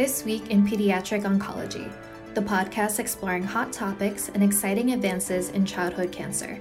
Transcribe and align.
This 0.00 0.24
Week 0.24 0.48
in 0.48 0.66
Pediatric 0.66 1.24
Oncology, 1.24 1.92
the 2.32 2.40
podcast 2.40 2.98
exploring 2.98 3.42
hot 3.42 3.70
topics 3.70 4.30
and 4.30 4.42
exciting 4.42 4.92
advances 4.94 5.50
in 5.50 5.66
childhood 5.66 6.10
cancer. 6.10 6.58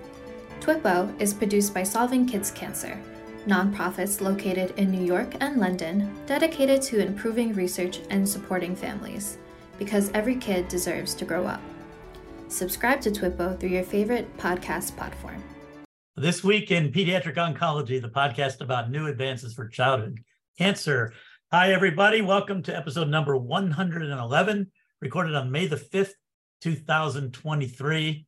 TWIPO 0.59 1.21
is 1.21 1.33
produced 1.33 1.73
by 1.73 1.83
Solving 1.83 2.25
Kids 2.25 2.51
Cancer, 2.51 3.01
nonprofits 3.47 4.19
located 4.19 4.73
in 4.75 4.91
New 4.91 5.05
York 5.05 5.35
and 5.39 5.55
London 5.55 6.13
dedicated 6.25 6.81
to 6.81 6.99
improving 6.99 7.53
research 7.53 8.01
and 8.09 8.27
supporting 8.27 8.75
families, 8.75 9.37
because 9.77 10.11
every 10.13 10.35
kid 10.35 10.67
deserves 10.67 11.13
to 11.13 11.23
grow 11.23 11.45
up. 11.45 11.61
Subscribe 12.49 12.99
to 12.99 13.09
TWIPO 13.09 13.57
through 13.57 13.69
your 13.69 13.85
favorite 13.85 14.35
podcast 14.35 14.97
platform. 14.97 15.41
This 16.17 16.43
week 16.43 16.71
in 16.71 16.91
Pediatric 16.91 17.35
Oncology, 17.35 18.01
the 18.01 18.09
podcast 18.09 18.59
about 18.59 18.91
new 18.91 19.07
advances 19.07 19.53
for 19.53 19.69
childhood 19.69 20.19
cancer. 20.57 21.13
Hi, 21.51 21.73
everybody. 21.73 22.21
Welcome 22.21 22.61
to 22.61 22.77
episode 22.77 23.07
number 23.07 23.35
111, 23.35 24.71
recorded 25.01 25.33
on 25.33 25.49
May 25.49 25.65
the 25.65 25.77
5th, 25.77 26.11
2023. 26.61 28.27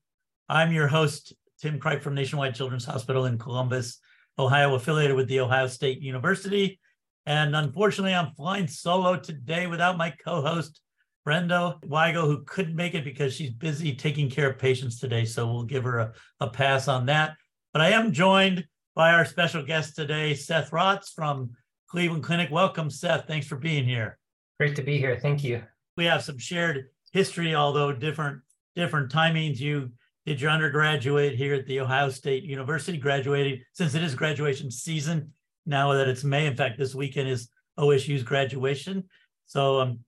I'm 0.49 0.71
your 0.71 0.87
host, 0.87 1.31
Tim 1.61 1.77
Cripe 1.77 2.01
from 2.01 2.15
Nationwide 2.15 2.55
Children's 2.55 2.85
Hospital 2.85 3.27
in 3.27 3.37
Columbus, 3.37 3.99
Ohio, 4.39 4.73
affiliated 4.73 5.15
with 5.15 5.27
The 5.27 5.41
Ohio 5.41 5.67
State 5.67 6.01
University. 6.01 6.79
And 7.27 7.55
unfortunately, 7.55 8.15
I'm 8.15 8.33
flying 8.33 8.65
solo 8.65 9.19
today 9.19 9.67
without 9.67 9.99
my 9.99 10.09
co 10.25 10.41
host, 10.41 10.81
Brenda 11.23 11.77
Weigel, 11.85 12.25
who 12.25 12.43
couldn't 12.45 12.75
make 12.75 12.95
it 12.95 13.05
because 13.05 13.35
she's 13.35 13.51
busy 13.51 13.93
taking 13.93 14.31
care 14.31 14.49
of 14.49 14.57
patients 14.57 14.99
today. 14.99 15.25
So 15.25 15.45
we'll 15.45 15.65
give 15.65 15.83
her 15.83 15.99
a, 15.99 16.13
a 16.39 16.49
pass 16.49 16.87
on 16.87 17.05
that. 17.05 17.35
But 17.71 17.83
I 17.83 17.89
am 17.89 18.13
joined 18.13 18.65
by 18.95 19.13
our 19.13 19.25
special 19.25 19.63
guest 19.63 19.95
today, 19.95 20.33
Seth 20.33 20.71
Rotz 20.71 21.13
from 21.13 21.51
Cleveland 21.91 22.23
Clinic. 22.23 22.49
Welcome, 22.49 22.89
Seth. 22.89 23.27
Thanks 23.27 23.45
for 23.45 23.57
being 23.57 23.83
here. 23.83 24.17
Great 24.61 24.77
to 24.77 24.81
be 24.81 24.97
here. 24.97 25.19
Thank 25.19 25.43
you. 25.43 25.61
We 25.97 26.05
have 26.05 26.23
some 26.23 26.37
shared 26.37 26.85
history, 27.11 27.53
although 27.53 27.91
different 27.91 28.39
different 28.77 29.11
timings. 29.11 29.59
You 29.59 29.91
did 30.25 30.39
your 30.39 30.51
undergraduate 30.51 31.35
here 31.35 31.53
at 31.53 31.65
the 31.65 31.81
Ohio 31.81 32.09
State 32.09 32.43
University, 32.43 32.97
graduating 32.97 33.61
since 33.73 33.93
it 33.93 34.03
is 34.03 34.15
graduation 34.15 34.71
season 34.71 35.33
now 35.65 35.91
that 35.91 36.07
it's 36.07 36.23
May. 36.23 36.45
In 36.45 36.55
fact, 36.55 36.77
this 36.77 36.95
weekend 36.95 37.27
is 37.27 37.49
OSU's 37.77 38.23
graduation. 38.23 39.03
So 39.45 39.81
um, 39.81 39.99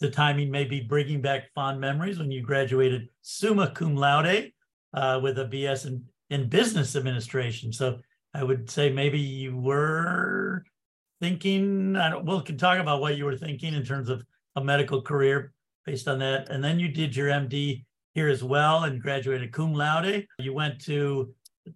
the 0.00 0.10
timing 0.10 0.50
may 0.50 0.64
be 0.64 0.82
bringing 0.82 1.22
back 1.22 1.44
fond 1.54 1.80
memories 1.80 2.18
when 2.18 2.30
you 2.30 2.42
graduated 2.42 3.08
summa 3.22 3.70
cum 3.70 3.96
laude 3.96 4.52
uh, 4.92 5.18
with 5.22 5.38
a 5.38 5.46
BS 5.46 5.86
in, 5.86 6.04
in 6.28 6.50
business 6.50 6.94
administration. 6.94 7.72
So 7.72 8.00
I 8.34 8.44
would 8.44 8.68
say 8.68 8.92
maybe 8.92 9.18
you 9.18 9.56
were 9.56 10.62
thinking? 11.20 11.96
I 11.96 12.10
don't, 12.10 12.24
we 12.24 12.40
can 12.42 12.58
talk 12.58 12.78
about 12.78 13.00
what 13.00 13.16
you 13.16 13.24
were 13.24 13.36
thinking 13.36 13.74
in 13.74 13.84
terms 13.84 14.08
of 14.08 14.24
a 14.56 14.64
medical 14.64 15.02
career 15.02 15.52
based 15.84 16.08
on 16.08 16.18
that. 16.18 16.48
And 16.50 16.62
then 16.62 16.78
you 16.78 16.88
did 16.88 17.14
your 17.14 17.28
MD 17.28 17.84
here 18.14 18.28
as 18.28 18.42
well 18.42 18.84
and 18.84 19.02
graduated 19.02 19.52
cum 19.52 19.74
laude. 19.74 20.26
You 20.38 20.54
went 20.54 20.80
to 20.86 21.34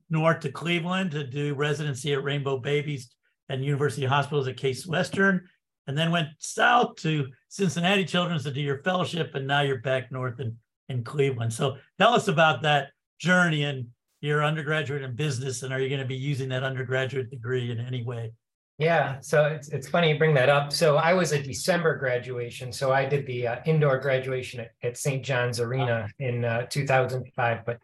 north 0.09 0.41
to 0.41 0.53
Cleveland 0.53 1.11
to 1.13 1.25
do 1.25 1.55
residency 1.55 2.13
at 2.13 2.25
Rainbow 2.25 2.59
Babies 2.59 3.11
and 3.49 3.65
University 3.65 4.07
Hospitals 4.07 4.49
at 4.49 4.57
Case 4.57 4.87
Western, 4.87 5.47
and 5.87 5.99
then 5.99 6.13
went 6.13 6.29
south 6.39 6.95
to 6.97 7.27
Cincinnati 7.49 8.05
Children's 8.05 8.45
to 8.45 8.53
do 8.53 8.61
your 8.61 8.83
fellowship, 8.83 9.35
and 9.35 9.47
now 9.47 9.61
you're 9.61 9.81
back 9.81 10.13
north 10.13 10.39
in, 10.39 10.57
in 10.89 11.03
Cleveland. 11.03 11.53
So 11.53 11.77
tell 11.99 12.15
us 12.15 12.29
about 12.29 12.63
that 12.63 12.91
journey 13.19 13.65
and 13.65 13.89
your 14.21 14.45
undergraduate 14.45 15.03
in 15.03 15.17
business, 15.17 15.63
and 15.63 15.73
are 15.73 15.81
you 15.81 15.89
going 15.89 16.01
to 16.01 16.07
be 16.07 16.17
using 16.17 16.49
that 16.51 16.63
undergraduate 16.63 17.31
degree 17.31 17.71
in 17.71 17.81
any 17.81 18.05
way? 18.05 18.33
Yeah, 18.81 19.21
so 19.21 19.45
it's 19.45 19.69
it's 19.69 19.91
funny 19.91 20.11
you 20.11 20.17
bring 20.17 20.33
that 20.35 20.49
up. 20.49 20.73
So 20.73 20.97
I 20.97 21.13
was 21.13 21.33
a 21.33 21.43
December 21.43 21.99
graduation, 21.99 22.73
so 22.73 22.93
I 22.93 23.05
did 23.05 23.27
the 23.27 23.47
uh, 23.47 23.57
indoor 23.67 23.99
graduation 23.99 24.61
at, 24.61 24.71
at 24.83 24.97
St. 24.97 25.23
John's 25.23 25.61
Arena 25.61 26.09
in 26.19 26.47
uh, 26.47 26.65
2005. 26.65 27.67
But 27.67 27.79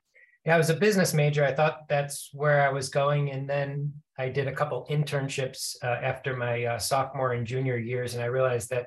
yeah, 0.46 0.54
I 0.54 0.58
was 0.58 0.70
a 0.70 0.74
business 0.74 1.12
major. 1.12 1.44
I 1.44 1.52
thought 1.52 1.86
that's 1.86 2.30
where 2.32 2.66
I 2.66 2.72
was 2.72 2.88
going, 2.88 3.30
and 3.30 3.46
then 3.46 3.92
I 4.16 4.30
did 4.30 4.48
a 4.48 4.54
couple 4.54 4.86
internships 4.88 5.76
uh, 5.84 5.98
after 6.02 6.34
my 6.34 6.64
uh, 6.64 6.78
sophomore 6.78 7.34
and 7.34 7.46
junior 7.46 7.76
years, 7.76 8.14
and 8.14 8.22
I 8.22 8.28
realized 8.28 8.70
that 8.70 8.86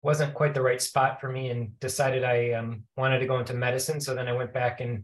wasn't 0.00 0.34
quite 0.34 0.54
the 0.54 0.62
right 0.62 0.80
spot 0.80 1.20
for 1.20 1.28
me, 1.28 1.50
and 1.50 1.78
decided 1.80 2.22
I 2.22 2.52
um, 2.52 2.84
wanted 2.96 3.18
to 3.18 3.26
go 3.26 3.40
into 3.40 3.54
medicine. 3.54 4.00
So 4.00 4.14
then 4.14 4.28
I 4.28 4.32
went 4.32 4.54
back 4.54 4.80
and 4.80 5.02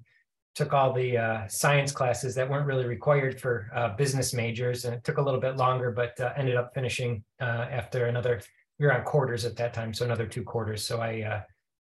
took 0.58 0.72
all 0.72 0.92
the 0.92 1.16
uh, 1.16 1.46
science 1.46 1.92
classes 1.92 2.34
that 2.34 2.50
weren't 2.50 2.66
really 2.66 2.84
required 2.84 3.40
for 3.40 3.70
uh, 3.76 3.94
business 3.94 4.34
majors, 4.34 4.84
and 4.84 4.92
it 4.92 5.04
took 5.04 5.18
a 5.18 5.22
little 5.22 5.38
bit 5.38 5.56
longer, 5.56 5.92
but 5.92 6.18
uh, 6.20 6.32
ended 6.36 6.56
up 6.56 6.74
finishing 6.74 7.22
uh, 7.40 7.66
after 7.70 8.06
another. 8.06 8.40
We 8.80 8.86
were 8.86 8.92
on 8.92 9.04
quarters 9.04 9.44
at 9.44 9.54
that 9.56 9.72
time, 9.72 9.94
so 9.94 10.04
another 10.04 10.26
two 10.26 10.42
quarters. 10.42 10.84
So 10.84 11.00
I 11.00 11.22
uh, 11.22 11.42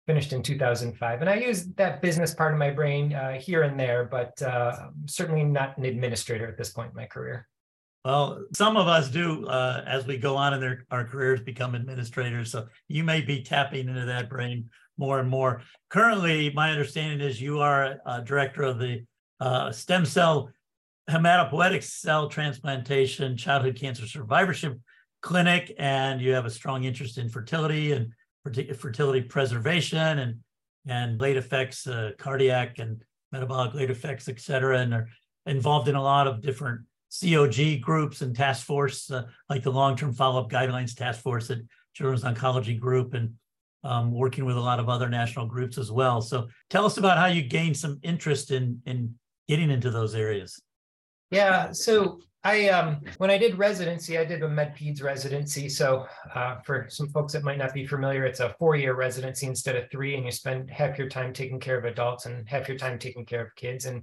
finished 0.06 0.34
in 0.34 0.42
2005, 0.42 1.20
and 1.22 1.30
I 1.30 1.36
used 1.36 1.74
that 1.78 2.02
business 2.02 2.34
part 2.34 2.52
of 2.52 2.58
my 2.58 2.68
brain 2.68 3.14
uh, 3.14 3.40
here 3.40 3.62
and 3.62 3.80
there, 3.80 4.04
but 4.04 4.38
certainly 5.06 5.44
not 5.44 5.78
an 5.78 5.86
administrator 5.86 6.46
at 6.46 6.58
this 6.58 6.68
point 6.68 6.90
in 6.90 6.96
my 6.96 7.06
career. 7.06 7.48
Well, 8.04 8.44
some 8.52 8.76
of 8.76 8.86
us 8.86 9.08
do, 9.08 9.48
as 9.48 10.06
we 10.06 10.18
go 10.18 10.36
on 10.36 10.52
in 10.52 10.60
their, 10.60 10.84
our 10.90 11.06
careers, 11.06 11.40
become 11.40 11.74
administrators. 11.74 12.52
So 12.52 12.66
you 12.86 13.02
may 13.02 13.22
be 13.22 13.42
tapping 13.42 13.88
into 13.88 14.04
that 14.04 14.28
brain 14.28 14.68
more 14.98 15.20
and 15.20 15.28
more. 15.31 15.62
Currently, 15.88 16.53
my 16.53 16.70
understanding 16.70 17.26
is 17.26 17.41
you 17.41 17.60
are 17.60 17.97
a 18.04 18.22
director 18.22 18.62
of 18.62 18.78
the 18.78 19.04
uh, 19.41 19.72
stem 19.72 20.04
cell 20.04 20.50
hematopoietic 21.09 21.82
cell 21.82 22.28
transplantation 22.28 23.36
childhood 23.36 23.76
cancer 23.76 24.06
survivorship 24.06 24.78
clinic, 25.22 25.75
and 25.78 26.20
you 26.20 26.32
have 26.32 26.44
a 26.44 26.50
strong 26.50 26.84
interest 26.84 27.16
in 27.19 27.28
fertility 27.28 27.92
and 27.92 28.12
fertility 28.76 29.22
preservation 29.22 30.19
and 30.19 30.36
and 30.86 31.20
late 31.20 31.36
effects, 31.36 31.86
uh, 31.86 32.12
cardiac 32.19 32.78
and 32.78 33.03
metabolic 33.30 33.75
late 33.75 33.91
effects, 33.91 34.28
et 34.28 34.41
cetera, 34.41 34.78
and 34.78 34.94
are 34.94 35.09
involved 35.44 35.88
in 35.88 35.97
a 35.97 36.03
lot 36.03 36.26
of 36.26 36.41
different 36.41 36.80
COG 37.10 37.80
groups 37.80 38.22
and 38.22 38.34
task 38.34 38.66
force, 38.66 39.10
uh, 39.10 39.25
like 39.50 39.62
the 39.62 39.70
long-term 39.70 40.12
follow-up 40.15 40.50
guidelines 40.50 40.94
task 40.94 41.20
force 41.20 41.50
at 41.50 41.59
Children's 41.94 42.25
Oncology 42.25 42.78
Group, 42.78 43.12
and 43.12 43.34
um, 43.84 44.12
working 44.12 44.44
with 44.44 44.56
a 44.56 44.61
lot 44.61 44.81
of 44.81 44.89
other 44.89 45.09
national 45.09 45.47
groups 45.47 45.78
as 45.78 45.91
well. 45.91 46.21
So 46.21 46.49
tell 46.71 46.84
us 46.84 46.97
about 46.97 47.19
how 47.19 47.27
you 47.27 47.43
gained 47.43 47.77
some 47.77 47.99
interest 48.03 48.50
in 48.50 48.81
in 48.87 49.15
getting 49.47 49.71
into 49.71 49.91
those 49.91 50.15
areas. 50.15 50.61
Yeah, 51.31 51.72
so 51.72 52.21
I 52.44 52.69
um, 52.69 53.00
when 53.19 53.31
I 53.31 53.39
did 53.39 53.59
residency, 53.59 54.16
I 54.19 54.25
did 54.25 54.43
a 54.43 54.49
med 54.49 54.77
peds 54.77 55.03
residency. 55.03 55.69
So 55.69 56.06
uh, 56.34 56.56
for 56.65 56.87
some 56.89 57.09
folks 57.09 57.33
that 57.33 57.43
might 57.43 57.59
not 57.59 57.75
be 57.75 57.87
familiar, 57.87 58.25
it's 58.25 58.41
a 58.41 58.55
four 58.59 58.77
year 58.77 58.94
residency 58.94 59.47
instead 59.47 59.77
of 59.77 59.91
three, 59.91 60.15
and 60.15 60.25
you 60.25 60.31
spend 60.31 60.71
half 60.71 60.99
your 60.99 61.09
time 61.09 61.33
taking 61.33 61.60
care 61.60 61.78
of 61.78 61.84
adults 61.84 62.27
and 62.27 62.49
half 62.49 62.69
your 62.69 62.78
time 62.78 62.99
taking 62.99 63.27
care 63.27 63.43
of 63.43 63.55
kids. 63.56 63.87
And 63.87 64.03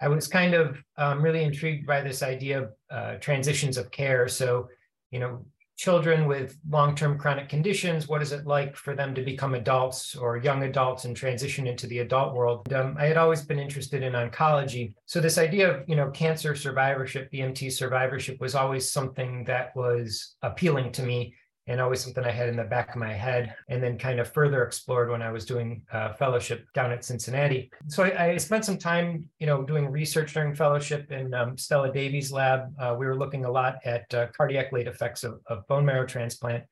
I 0.00 0.08
was 0.08 0.28
kind 0.28 0.54
of 0.54 0.76
um, 0.98 1.22
really 1.22 1.42
intrigued 1.42 1.86
by 1.86 2.02
this 2.02 2.22
idea 2.22 2.62
of 2.62 2.72
uh, 2.90 3.14
transitions 3.16 3.78
of 3.78 3.90
care. 3.90 4.28
So 4.28 4.68
you 5.10 5.20
know, 5.20 5.46
children 5.76 6.26
with 6.26 6.58
long-term 6.70 7.18
chronic 7.18 7.48
conditions 7.48 8.08
what 8.08 8.22
is 8.22 8.32
it 8.32 8.46
like 8.46 8.74
for 8.74 8.94
them 8.94 9.14
to 9.14 9.22
become 9.22 9.54
adults 9.54 10.16
or 10.16 10.38
young 10.38 10.62
adults 10.62 11.04
and 11.04 11.14
transition 11.14 11.66
into 11.66 11.86
the 11.86 11.98
adult 11.98 12.34
world? 12.34 12.72
Um, 12.72 12.96
i 12.98 13.04
had 13.04 13.16
always 13.16 13.42
been 13.42 13.58
interested 13.58 14.02
in 14.02 14.14
oncology. 14.14 14.94
So 15.04 15.20
this 15.20 15.38
idea 15.38 15.70
of 15.70 15.88
you 15.88 15.96
know 15.96 16.10
cancer 16.10 16.54
survivorship 16.54 17.30
bmt 17.30 17.72
survivorship 17.72 18.40
was 18.40 18.54
always 18.54 18.90
something 18.90 19.44
that 19.44 19.76
was 19.76 20.36
appealing 20.42 20.92
to 20.92 21.02
me 21.02 21.34
and 21.68 21.80
always 21.80 22.00
something 22.00 22.24
I 22.24 22.30
had 22.30 22.48
in 22.48 22.56
the 22.56 22.64
back 22.64 22.90
of 22.90 22.96
my 22.96 23.12
head, 23.12 23.54
and 23.68 23.82
then 23.82 23.98
kind 23.98 24.20
of 24.20 24.32
further 24.32 24.62
explored 24.62 25.10
when 25.10 25.22
I 25.22 25.32
was 25.32 25.44
doing 25.44 25.82
uh, 25.92 26.12
fellowship 26.12 26.66
down 26.74 26.92
at 26.92 27.04
Cincinnati. 27.04 27.70
So 27.88 28.04
I, 28.04 28.24
I, 28.24 28.36
spent 28.36 28.64
some 28.64 28.78
time, 28.78 29.28
you 29.40 29.46
know, 29.46 29.62
doing 29.62 29.90
research 29.90 30.34
during 30.34 30.54
fellowship 30.54 31.10
in 31.10 31.34
um, 31.34 31.58
Stella 31.58 31.92
Davies' 31.92 32.30
lab. 32.30 32.72
Uh, 32.78 32.94
we 32.96 33.06
were 33.06 33.16
looking 33.16 33.44
a 33.44 33.50
lot 33.50 33.78
at 33.84 34.12
uh, 34.14 34.28
cardiac 34.36 34.72
late 34.72 34.86
effects 34.86 35.24
of, 35.24 35.40
of, 35.46 35.66
bone 35.66 35.84
marrow 35.84 36.06
transplant. 36.06 36.62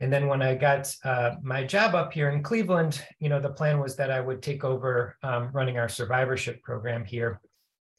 And 0.00 0.12
then 0.12 0.26
when 0.26 0.42
I 0.42 0.54
got 0.54 0.94
uh, 1.04 1.36
my 1.42 1.64
job 1.64 1.94
up 1.94 2.12
here 2.12 2.28
in 2.28 2.42
Cleveland, 2.42 3.02
you 3.18 3.30
know, 3.30 3.40
the 3.40 3.48
plan 3.48 3.80
was 3.80 3.96
that 3.96 4.10
I 4.10 4.20
would 4.20 4.42
take 4.42 4.62
over 4.62 5.16
um, 5.22 5.48
running 5.52 5.78
our 5.78 5.88
survivorship 5.88 6.62
program 6.62 7.06
here. 7.06 7.40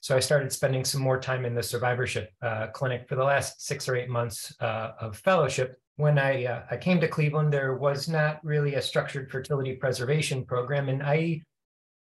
So 0.01 0.15
I 0.15 0.19
started 0.19 0.53
spending 0.53 0.85
some 0.85 1.01
more 1.01 1.19
time 1.19 1.43
in 1.43 1.55
the 1.55 1.63
survivorship 1.63 2.31
uh, 2.43 2.67
clinic 2.67 3.09
for 3.09 3.15
the 3.15 3.23
last 3.23 3.65
six 3.65 3.89
or 3.89 3.95
eight 3.95 4.09
months 4.09 4.55
of 4.59 5.17
fellowship 5.17 5.79
when 5.97 6.17
I 6.19 6.45
uh, 6.45 6.63
I 6.71 6.77
came 6.77 7.01
to 7.01 7.07
Cleveland, 7.07 7.51
there 7.51 7.75
was 7.75 8.07
not 8.07 8.39
really 8.43 8.75
a 8.75 8.81
structured 8.81 9.29
fertility 9.29 9.75
preservation 9.75 10.45
program, 10.45 10.89
and 10.89 11.03
I 11.03 11.41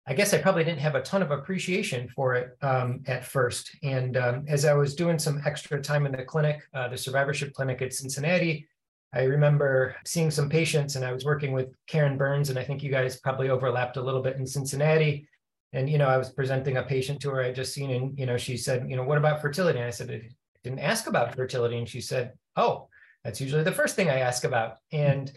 I 0.06 0.14
guess 0.14 0.32
I 0.32 0.38
probably 0.38 0.64
didn't 0.64 0.80
have 0.80 0.94
a 0.94 1.02
ton 1.02 1.22
of 1.22 1.30
appreciation 1.30 2.08
for 2.08 2.34
it 2.34 2.56
um, 2.62 3.02
at 3.06 3.24
first. 3.24 3.70
And 3.82 4.16
um, 4.16 4.44
as 4.48 4.64
I 4.64 4.72
was 4.72 4.94
doing 4.94 5.18
some 5.18 5.42
extra 5.44 5.80
time 5.82 6.06
in 6.06 6.12
the 6.12 6.24
clinic, 6.24 6.62
uh, 6.72 6.88
the 6.88 6.96
survivorship 6.96 7.52
clinic 7.52 7.82
at 7.82 7.92
Cincinnati, 7.92 8.66
I 9.12 9.24
remember 9.24 9.96
seeing 10.06 10.30
some 10.30 10.48
patients, 10.48 10.94
and 10.94 11.04
I 11.04 11.12
was 11.12 11.24
working 11.24 11.52
with 11.52 11.74
Karen 11.88 12.16
Burns, 12.16 12.48
and 12.48 12.58
I 12.58 12.64
think 12.64 12.82
you 12.82 12.92
guys 12.92 13.20
probably 13.20 13.50
overlapped 13.50 13.96
a 13.96 14.02
little 14.02 14.22
bit 14.22 14.36
in 14.36 14.46
Cincinnati. 14.46 15.28
And 15.72 15.90
you 15.90 15.98
know, 15.98 16.08
I 16.08 16.16
was 16.16 16.30
presenting 16.30 16.76
a 16.76 16.82
patient 16.84 17.20
to 17.22 17.30
her 17.30 17.42
I 17.42 17.52
just 17.52 17.74
seen, 17.74 17.90
and 17.90 18.16
you 18.16 18.26
know, 18.26 18.36
she 18.36 18.56
said, 18.56 18.88
you 18.88 18.96
know, 18.96 19.04
what 19.04 19.18
about 19.18 19.42
fertility? 19.42 19.80
And 19.80 19.88
I 19.88 19.90
said, 19.90 20.10
I 20.12 20.28
didn't 20.62 20.78
ask 20.78 21.08
about 21.08 21.34
fertility, 21.34 21.76
and 21.76 21.88
she 21.88 22.00
said, 22.00 22.34
oh 22.54 22.88
that's 23.24 23.40
usually 23.40 23.62
the 23.62 23.72
first 23.72 23.96
thing 23.96 24.08
I 24.08 24.20
ask 24.20 24.44
about. 24.44 24.76
And 24.92 25.30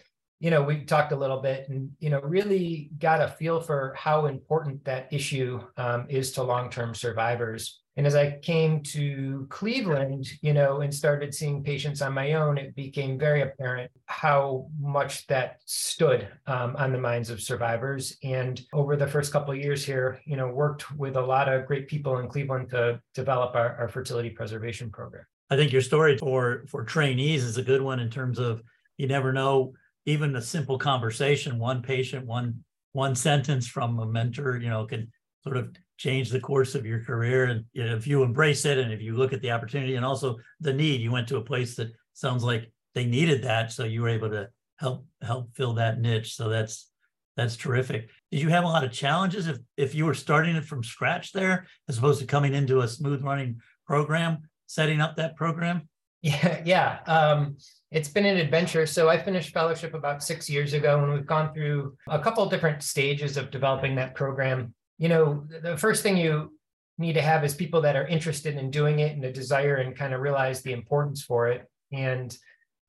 you 0.44 0.50
know, 0.50 0.62
we 0.62 0.84
talked 0.84 1.12
a 1.12 1.16
little 1.16 1.40
bit 1.40 1.70
and, 1.70 1.90
you 2.00 2.10
know, 2.10 2.20
really 2.20 2.90
got 2.98 3.22
a 3.22 3.28
feel 3.28 3.60
for 3.60 3.94
how 3.96 4.26
important 4.26 4.84
that 4.84 5.10
issue 5.10 5.58
um, 5.78 6.04
is 6.10 6.32
to 6.32 6.42
long 6.42 6.68
term 6.68 6.94
survivors. 6.94 7.80
And 7.96 8.06
as 8.06 8.14
I 8.14 8.38
came 8.42 8.82
to 8.82 9.46
Cleveland, 9.48 10.26
you 10.42 10.52
know, 10.52 10.82
and 10.82 10.92
started 10.92 11.32
seeing 11.32 11.62
patients 11.62 12.02
on 12.02 12.12
my 12.12 12.34
own, 12.34 12.58
it 12.58 12.74
became 12.74 13.18
very 13.18 13.40
apparent 13.40 13.90
how 14.04 14.68
much 14.78 15.26
that 15.28 15.60
stood 15.64 16.28
um, 16.46 16.76
on 16.76 16.92
the 16.92 16.98
minds 16.98 17.30
of 17.30 17.40
survivors. 17.40 18.18
And 18.22 18.60
over 18.74 18.96
the 18.96 19.06
first 19.06 19.32
couple 19.32 19.54
of 19.54 19.60
years 19.60 19.82
here, 19.82 20.20
you 20.26 20.36
know, 20.36 20.48
worked 20.48 20.90
with 20.98 21.16
a 21.16 21.22
lot 21.22 21.48
of 21.48 21.66
great 21.66 21.88
people 21.88 22.18
in 22.18 22.28
Cleveland 22.28 22.68
to 22.70 23.00
develop 23.14 23.54
our, 23.54 23.76
our 23.76 23.88
fertility 23.88 24.28
preservation 24.28 24.90
program. 24.90 25.24
I 25.54 25.56
think 25.56 25.72
your 25.72 25.82
story 25.82 26.18
for 26.18 26.64
for 26.66 26.82
trainees 26.82 27.44
is 27.44 27.58
a 27.58 27.62
good 27.62 27.80
one 27.80 28.00
in 28.00 28.10
terms 28.10 28.40
of 28.40 28.60
you 28.96 29.06
never 29.06 29.32
know 29.32 29.74
even 30.04 30.34
a 30.34 30.42
simple 30.42 30.78
conversation, 30.78 31.60
one 31.60 31.80
patient, 31.80 32.26
one 32.26 32.64
one 32.90 33.14
sentence 33.14 33.68
from 33.68 34.00
a 34.00 34.06
mentor, 34.06 34.56
you 34.56 34.68
know, 34.68 34.84
can 34.84 35.12
sort 35.44 35.56
of 35.56 35.70
change 35.96 36.30
the 36.30 36.40
course 36.40 36.74
of 36.74 36.84
your 36.84 37.04
career. 37.04 37.44
And 37.44 37.66
you 37.72 37.84
know, 37.84 37.94
if 37.94 38.04
you 38.04 38.24
embrace 38.24 38.64
it 38.64 38.78
and 38.78 38.92
if 38.92 39.00
you 39.00 39.14
look 39.14 39.32
at 39.32 39.42
the 39.42 39.52
opportunity 39.52 39.94
and 39.94 40.04
also 40.04 40.38
the 40.58 40.72
need, 40.72 41.00
you 41.00 41.12
went 41.12 41.28
to 41.28 41.36
a 41.36 41.44
place 41.44 41.76
that 41.76 41.92
sounds 42.14 42.42
like 42.42 42.72
they 42.96 43.04
needed 43.04 43.44
that. 43.44 43.70
So 43.70 43.84
you 43.84 44.02
were 44.02 44.08
able 44.08 44.30
to 44.30 44.48
help 44.80 45.06
help 45.22 45.54
fill 45.54 45.74
that 45.74 46.00
niche. 46.00 46.34
So 46.34 46.48
that's 46.48 46.90
that's 47.36 47.56
terrific. 47.56 48.10
Did 48.32 48.40
you 48.40 48.48
have 48.48 48.64
a 48.64 48.68
lot 48.74 48.82
of 48.82 48.90
challenges 48.90 49.46
if 49.46 49.58
if 49.76 49.94
you 49.94 50.04
were 50.04 50.14
starting 50.14 50.56
it 50.56 50.64
from 50.64 50.82
scratch 50.82 51.30
there, 51.30 51.68
as 51.88 51.98
opposed 51.98 52.20
to 52.22 52.26
coming 52.26 52.54
into 52.54 52.80
a 52.80 52.88
smooth 52.88 53.22
running 53.22 53.60
program, 53.86 54.48
setting 54.66 55.00
up 55.00 55.16
that 55.16 55.36
program? 55.36 55.88
Yeah, 56.24 56.62
yeah. 56.64 56.98
Um, 57.06 57.58
it's 57.90 58.08
been 58.08 58.24
an 58.24 58.38
adventure. 58.38 58.86
So 58.86 59.10
I 59.10 59.22
finished 59.22 59.52
fellowship 59.52 59.92
about 59.92 60.22
six 60.22 60.48
years 60.48 60.72
ago, 60.72 61.04
and 61.04 61.12
we've 61.12 61.26
gone 61.26 61.52
through 61.52 61.98
a 62.08 62.18
couple 62.18 62.46
different 62.48 62.82
stages 62.82 63.36
of 63.36 63.50
developing 63.50 63.94
that 63.96 64.14
program. 64.14 64.72
You 64.96 65.10
know, 65.10 65.46
the 65.62 65.76
first 65.76 66.02
thing 66.02 66.16
you 66.16 66.54
need 66.96 67.12
to 67.12 67.20
have 67.20 67.44
is 67.44 67.54
people 67.54 67.82
that 67.82 67.94
are 67.94 68.06
interested 68.06 68.56
in 68.56 68.70
doing 68.70 69.00
it 69.00 69.14
and 69.14 69.22
a 69.22 69.30
desire 69.30 69.76
and 69.76 69.94
kind 69.94 70.14
of 70.14 70.22
realize 70.22 70.62
the 70.62 70.72
importance 70.72 71.22
for 71.22 71.48
it, 71.48 71.68
and 71.92 72.34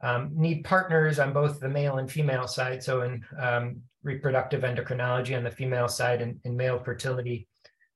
um, 0.01 0.31
need 0.33 0.63
partners 0.63 1.19
on 1.19 1.33
both 1.33 1.60
the 1.60 1.68
male 1.68 1.98
and 1.98 2.10
female 2.10 2.48
side. 2.48 2.81
So 2.81 3.01
in 3.01 3.25
um, 3.38 3.81
reproductive 4.01 4.62
endocrinology 4.62 5.36
on 5.36 5.44
the 5.44 5.51
female 5.51 5.89
side 5.89 6.21
and, 6.21 6.39
and 6.45 6.56
male 6.56 6.80
fertility 6.80 7.50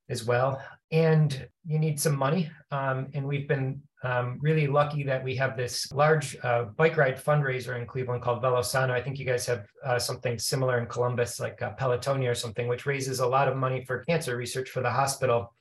as 0.09 0.25
well. 0.25 0.61
And 0.91 1.47
you 1.65 1.77
need 1.77 1.99
some 1.99 2.15
money. 2.15 2.49
Um, 2.71 3.07
and 3.13 3.25
we've 3.27 3.47
been 3.47 3.81
um, 4.03 4.39
really 4.41 4.67
lucky 4.67 5.03
that 5.03 5.23
we 5.23 5.35
have 5.35 5.57
this 5.57 5.91
large 5.91 6.37
uh, 6.43 6.63
bike 6.77 6.97
ride 6.97 7.23
fundraiser 7.23 7.79
in 7.79 7.85
Cleveland 7.85 8.21
called 8.21 8.41
Velosano. 8.41 8.91
I 8.91 9.01
think 9.01 9.19
you 9.19 9.25
guys 9.25 9.45
have 9.45 9.65
uh, 9.85 9.99
something 9.99 10.39
similar 10.39 10.79
in 10.79 10.87
Columbus, 10.87 11.39
like 11.39 11.61
uh, 11.61 11.73
Pelotonia 11.75 12.31
or 12.31 12.35
something, 12.35 12.67
which 12.67 12.85
raises 12.85 13.19
a 13.19 13.27
lot 13.27 13.47
of 13.47 13.57
money 13.57 13.83
for 13.85 14.03
cancer 14.05 14.37
research 14.37 14.69
for 14.69 14.81
the 14.81 14.89
hospital. 14.89 15.53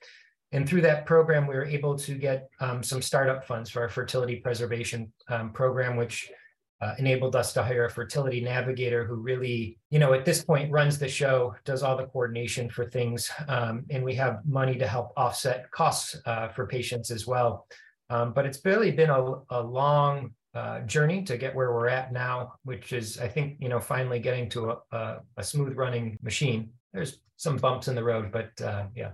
And 0.53 0.67
through 0.67 0.83
that 0.83 1.05
program, 1.05 1.47
we 1.47 1.55
were 1.55 1.67
able 1.67 1.99
to 1.99 2.15
get 2.15 2.49
um, 2.61 2.83
some 2.83 3.03
startup 3.03 3.45
funds 3.45 3.69
for 3.71 3.83
our 3.83 3.89
fertility 3.89 4.37
preservation 4.37 5.13
um, 5.29 5.53
program, 5.53 5.97
which 5.97 6.31
uh, 6.81 6.95
enabled 6.99 7.35
us 7.35 7.53
to 7.53 7.63
hire 7.63 7.87
a 7.87 7.91
fertility 7.91 8.41
navigator 8.41 9.05
who 9.05 9.17
really, 9.17 9.79
you 9.91 9.99
know, 9.99 10.13
at 10.13 10.25
this 10.25 10.45
point 10.45 10.71
runs 10.71 10.99
the 10.99 11.09
show, 11.09 11.55
does 11.65 11.83
all 11.83 11.97
the 11.97 12.07
coordination 12.07 12.71
for 12.71 12.85
things, 12.85 13.31
um, 13.49 13.85
and 13.91 14.05
we 14.05 14.15
have 14.15 14.41
money 14.47 14.77
to 14.79 14.87
help 14.87 15.13
offset 15.17 15.71
costs 15.71 16.17
uh, 16.27 16.49
for 16.49 16.67
patients 16.67 17.11
as 17.11 17.27
well. 17.27 17.67
Um, 18.11 18.33
but 18.33 18.47
it's 18.47 18.61
really 18.65 18.91
been 18.91 19.11
a, 19.11 19.35
a 19.51 19.61
long 19.61 20.35
uh, 20.55 20.81
journey 20.81 21.23
to 21.25 21.37
get 21.37 21.55
where 21.55 21.73
we're 21.73 21.89
at 21.89 22.13
now, 22.13 22.55
which 22.65 22.93
is, 22.93 23.19
I 23.19 23.29
think, 23.29 23.57
you 23.61 23.69
know, 23.69 23.81
finally 23.81 24.19
getting 24.19 24.49
to 24.51 24.71
a, 24.71 24.77
a, 24.93 25.17
a 25.37 25.45
smooth 25.45 25.77
running 25.77 26.19
machine. 26.23 26.71
There's 26.93 27.21
some 27.37 27.57
bumps 27.57 27.89
in 27.89 27.95
the 27.95 28.05
road, 28.05 28.33
but 28.33 28.51
uh, 28.63 28.85
yeah. 28.95 29.11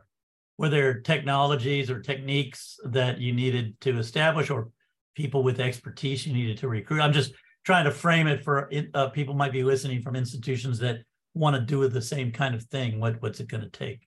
Were 0.59 0.69
there 0.69 1.01
technologies 1.01 1.91
or 1.91 2.01
techniques 2.01 2.79
that 2.85 3.19
you 3.19 3.33
needed 3.33 3.81
to 3.81 3.99
establish, 3.99 4.51
or 4.51 4.71
people 5.17 5.43
with 5.43 5.59
expertise 5.59 6.25
you 6.25 6.33
needed 6.33 6.59
to 6.59 6.69
recruit? 6.69 7.01
I'm 7.01 7.13
just 7.13 7.33
trying 7.65 7.85
to 7.85 7.91
frame 7.91 8.27
it 8.27 8.45
for 8.45 8.71
uh, 8.95 9.09
people 9.09 9.35
might 9.35 9.53
be 9.53 9.65
listening 9.65 10.03
from 10.03 10.17
institutions 10.17 10.79
that 10.79 11.01
want 11.35 11.57
to 11.57 11.63
do 11.63 11.87
the 11.89 12.03
same 12.03 12.31
kind 12.31 12.55
of 12.55 12.63
thing. 12.65 13.01
What 13.01 13.21
what's 13.21 13.41
it 13.41 13.49
going 13.49 13.63
to 13.63 13.71
take? 13.71 14.07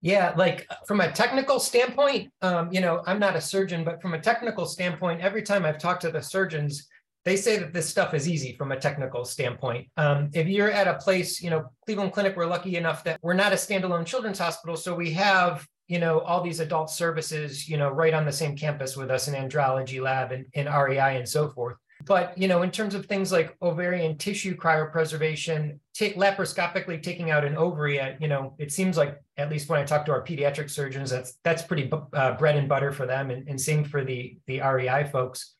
Yeah, 0.00 0.34
like 0.36 0.68
from 0.86 1.00
a 1.00 1.10
technical 1.10 1.58
standpoint, 1.58 2.30
um, 2.42 2.70
you 2.70 2.82
know, 2.82 3.02
I'm 3.06 3.18
not 3.18 3.36
a 3.36 3.40
surgeon, 3.40 3.84
but 3.84 4.02
from 4.02 4.12
a 4.12 4.20
technical 4.20 4.66
standpoint, 4.66 5.22
every 5.22 5.42
time 5.42 5.64
I've 5.64 5.78
talked 5.78 6.02
to 6.02 6.10
the 6.10 6.20
surgeons, 6.20 6.86
they 7.24 7.36
say 7.36 7.58
that 7.58 7.72
this 7.72 7.88
stuff 7.88 8.12
is 8.12 8.28
easy 8.28 8.54
from 8.58 8.72
a 8.72 8.78
technical 8.78 9.24
standpoint. 9.24 9.88
Um, 9.96 10.28
if 10.34 10.46
you're 10.46 10.70
at 10.70 10.88
a 10.88 10.98
place, 10.98 11.40
you 11.40 11.48
know, 11.48 11.70
Cleveland 11.86 12.12
Clinic, 12.12 12.36
we're 12.36 12.44
lucky 12.44 12.76
enough 12.76 13.02
that 13.04 13.18
we're 13.22 13.32
not 13.32 13.54
a 13.54 13.56
standalone 13.56 14.04
children's 14.04 14.38
hospital, 14.38 14.76
so 14.76 14.94
we 14.94 15.10
have 15.12 15.66
you 15.86 15.98
know 15.98 16.20
all 16.20 16.42
these 16.42 16.60
adult 16.60 16.88
services 16.88 17.68
you 17.68 17.76
know 17.76 17.90
right 17.90 18.14
on 18.14 18.24
the 18.24 18.32
same 18.32 18.56
campus 18.56 18.96
with 18.96 19.10
us 19.10 19.28
an 19.28 19.34
andrology 19.34 20.00
lab 20.00 20.32
and, 20.32 20.46
and 20.54 20.66
rei 20.66 21.18
and 21.18 21.28
so 21.28 21.50
forth 21.50 21.76
but 22.04 22.36
you 22.36 22.48
know, 22.48 22.62
in 22.62 22.70
terms 22.70 22.94
of 22.94 23.06
things 23.06 23.32
like 23.32 23.56
ovarian 23.62 24.16
tissue 24.18 24.56
cryopreservation, 24.56 25.78
take 25.94 26.16
laparoscopically 26.16 27.02
taking 27.02 27.30
out 27.30 27.44
an 27.44 27.56
ovary, 27.56 28.00
uh, 28.00 28.12
you 28.20 28.28
know, 28.28 28.54
it 28.58 28.72
seems 28.72 28.96
like 28.96 29.20
at 29.36 29.50
least 29.50 29.68
when 29.68 29.80
I 29.80 29.84
talk 29.84 30.04
to 30.06 30.12
our 30.12 30.22
pediatric 30.22 30.70
surgeons, 30.70 31.10
that's 31.10 31.38
that's 31.44 31.62
pretty 31.62 31.90
uh, 32.12 32.32
bread 32.32 32.56
and 32.56 32.68
butter 32.68 32.92
for 32.92 33.06
them, 33.06 33.30
and, 33.30 33.48
and 33.48 33.60
same 33.60 33.84
for 33.84 34.04
the 34.04 34.36
the 34.46 34.60
REI 34.60 35.08
folks. 35.10 35.54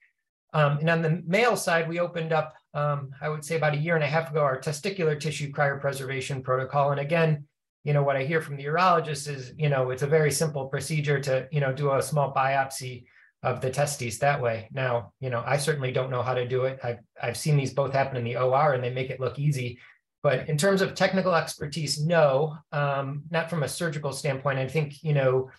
Um, 0.53 0.79
and 0.79 0.91
on 0.91 1.03
the 1.03 1.23
male 1.27 1.57
side, 1.57 1.89
we 1.89 1.99
opened 1.99 2.33
up, 2.33 2.55
um, 2.75 3.11
I 3.21 3.29
would 3.29 3.45
say 3.45 3.57
about 3.57 3.75
a 3.75 3.79
year 3.79 3.97
and 3.97 4.05
a 4.05 4.09
half 4.09 4.31
ago, 4.31 4.41
our 4.41 4.61
testicular 4.61 5.19
tissue 5.19 5.51
cryopreservation 5.51 6.45
protocol. 6.45 6.93
And 6.93 7.01
again, 7.01 7.45
you 7.83 7.93
know, 7.93 8.05
what 8.05 8.17
I 8.17 8.25
hear 8.25 8.41
from 8.41 8.57
the 8.57 8.65
urologist 8.65 9.29
is, 9.29 9.53
you 9.59 9.69
know, 9.69 9.91
it's 9.91 10.03
a 10.03 10.07
very 10.07 10.31
simple 10.31 10.67
procedure 10.67 11.19
to, 11.21 11.49
you 11.51 11.61
know, 11.61 11.73
do 11.73 11.93
a 11.93 12.01
small 12.01 12.33
biopsy 12.33 13.05
of 13.45 13.61
the 13.61 13.71
testes 13.71 14.19
that 14.19 14.41
way. 14.41 14.69
Now, 14.73 15.13
you 15.21 15.31
know, 15.31 15.43
I 15.47 15.59
certainly 15.59 15.93
don't 15.93 16.11
know 16.11 16.23
how 16.23 16.35
to 16.35 16.49
do 16.49 16.65
it. 16.65 16.79
I've, 16.83 16.99
I've 17.23 17.37
seen 17.37 17.57
these 17.57 17.75
both 17.75 17.93
happen 17.93 18.17
in 18.17 18.25
the 18.25 18.37
OR 18.37 18.73
and 18.73 18.83
they 18.83 18.91
make 18.91 19.11
it 19.11 19.21
look 19.21 19.39
easy. 19.39 19.79
But 20.23 20.49
in 20.49 20.57
terms 20.57 20.81
of 20.81 20.95
technical 20.95 21.35
expertise, 21.35 22.03
no, 22.03 22.57
um, 22.73 23.25
not 23.31 23.51
from 23.51 23.63
a 23.63 23.69
surgical 23.69 24.13
standpoint. 24.13 24.59
I 24.59 24.67
think, 24.67 25.03
you 25.03 25.13
know, 25.13 25.51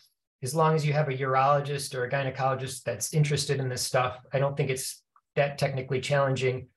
as 0.41 0.55
long 0.55 0.75
as 0.75 0.85
you 0.85 0.93
have 0.93 1.07
a 1.07 1.13
urologist 1.13 1.93
or 1.93 2.05
a 2.05 2.09
gynecologist 2.09 2.83
that's 2.83 3.13
interested 3.13 3.59
in 3.59 3.69
this 3.69 3.83
stuff, 3.83 4.17
I 4.33 4.39
don't 4.39 4.57
think 4.57 4.71
it's 4.71 5.03
that 5.35 5.59
technically 5.59 6.01
challenging. 6.01 6.67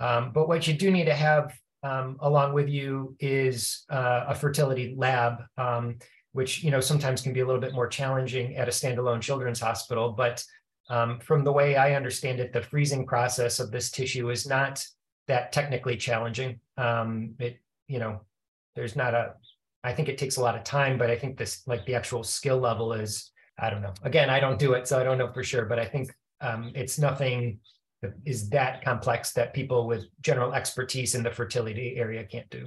Um, 0.00 0.32
but 0.32 0.48
what 0.48 0.66
you 0.66 0.74
do 0.74 0.90
need 0.90 1.04
to 1.04 1.14
have 1.14 1.56
um, 1.84 2.16
along 2.20 2.52
with 2.52 2.68
you 2.68 3.16
is 3.20 3.84
uh, 3.88 4.24
a 4.28 4.34
fertility 4.34 4.94
lab. 4.96 5.42
Um, 5.56 5.98
which 6.36 6.62
you 6.62 6.70
know 6.70 6.80
sometimes 6.80 7.22
can 7.22 7.32
be 7.32 7.40
a 7.40 7.46
little 7.46 7.60
bit 7.60 7.72
more 7.72 7.88
challenging 7.88 8.56
at 8.56 8.68
a 8.68 8.70
standalone 8.70 9.22
children's 9.22 9.58
hospital. 9.58 10.12
But 10.12 10.44
um, 10.88 11.18
from 11.20 11.44
the 11.44 11.52
way 11.52 11.76
I 11.76 11.94
understand 11.94 12.40
it, 12.40 12.52
the 12.52 12.62
freezing 12.62 13.06
process 13.06 13.60
of 13.60 13.70
this 13.70 13.90
tissue 13.90 14.30
is 14.30 14.46
not 14.46 14.84
that 15.28 15.52
technically 15.52 15.96
challenging. 15.96 16.60
Um, 16.76 17.34
it 17.38 17.58
you 17.88 17.98
know 17.98 18.20
there's 18.74 18.96
not 18.96 19.14
a 19.14 19.34
I 19.84 19.92
think 19.92 20.08
it 20.08 20.18
takes 20.18 20.36
a 20.36 20.42
lot 20.42 20.56
of 20.56 20.64
time, 20.64 20.98
but 20.98 21.10
I 21.10 21.16
think 21.16 21.36
this 21.36 21.62
like 21.66 21.84
the 21.86 21.94
actual 21.94 22.24
skill 22.24 22.58
level 22.58 22.92
is 22.92 23.30
I 23.58 23.70
don't 23.70 23.82
know. 23.82 23.94
Again, 24.02 24.30
I 24.30 24.40
don't 24.40 24.58
do 24.58 24.74
it, 24.74 24.86
so 24.86 24.98
I 25.00 25.04
don't 25.04 25.18
know 25.18 25.32
for 25.32 25.42
sure. 25.42 25.64
But 25.64 25.78
I 25.78 25.84
think 25.84 26.10
um, 26.40 26.72
it's 26.74 26.98
nothing 26.98 27.58
that 28.02 28.12
is 28.24 28.48
that 28.50 28.84
complex 28.84 29.32
that 29.32 29.54
people 29.54 29.86
with 29.86 30.04
general 30.20 30.54
expertise 30.54 31.14
in 31.14 31.22
the 31.22 31.30
fertility 31.30 31.96
area 31.96 32.24
can't 32.24 32.48
do. 32.50 32.66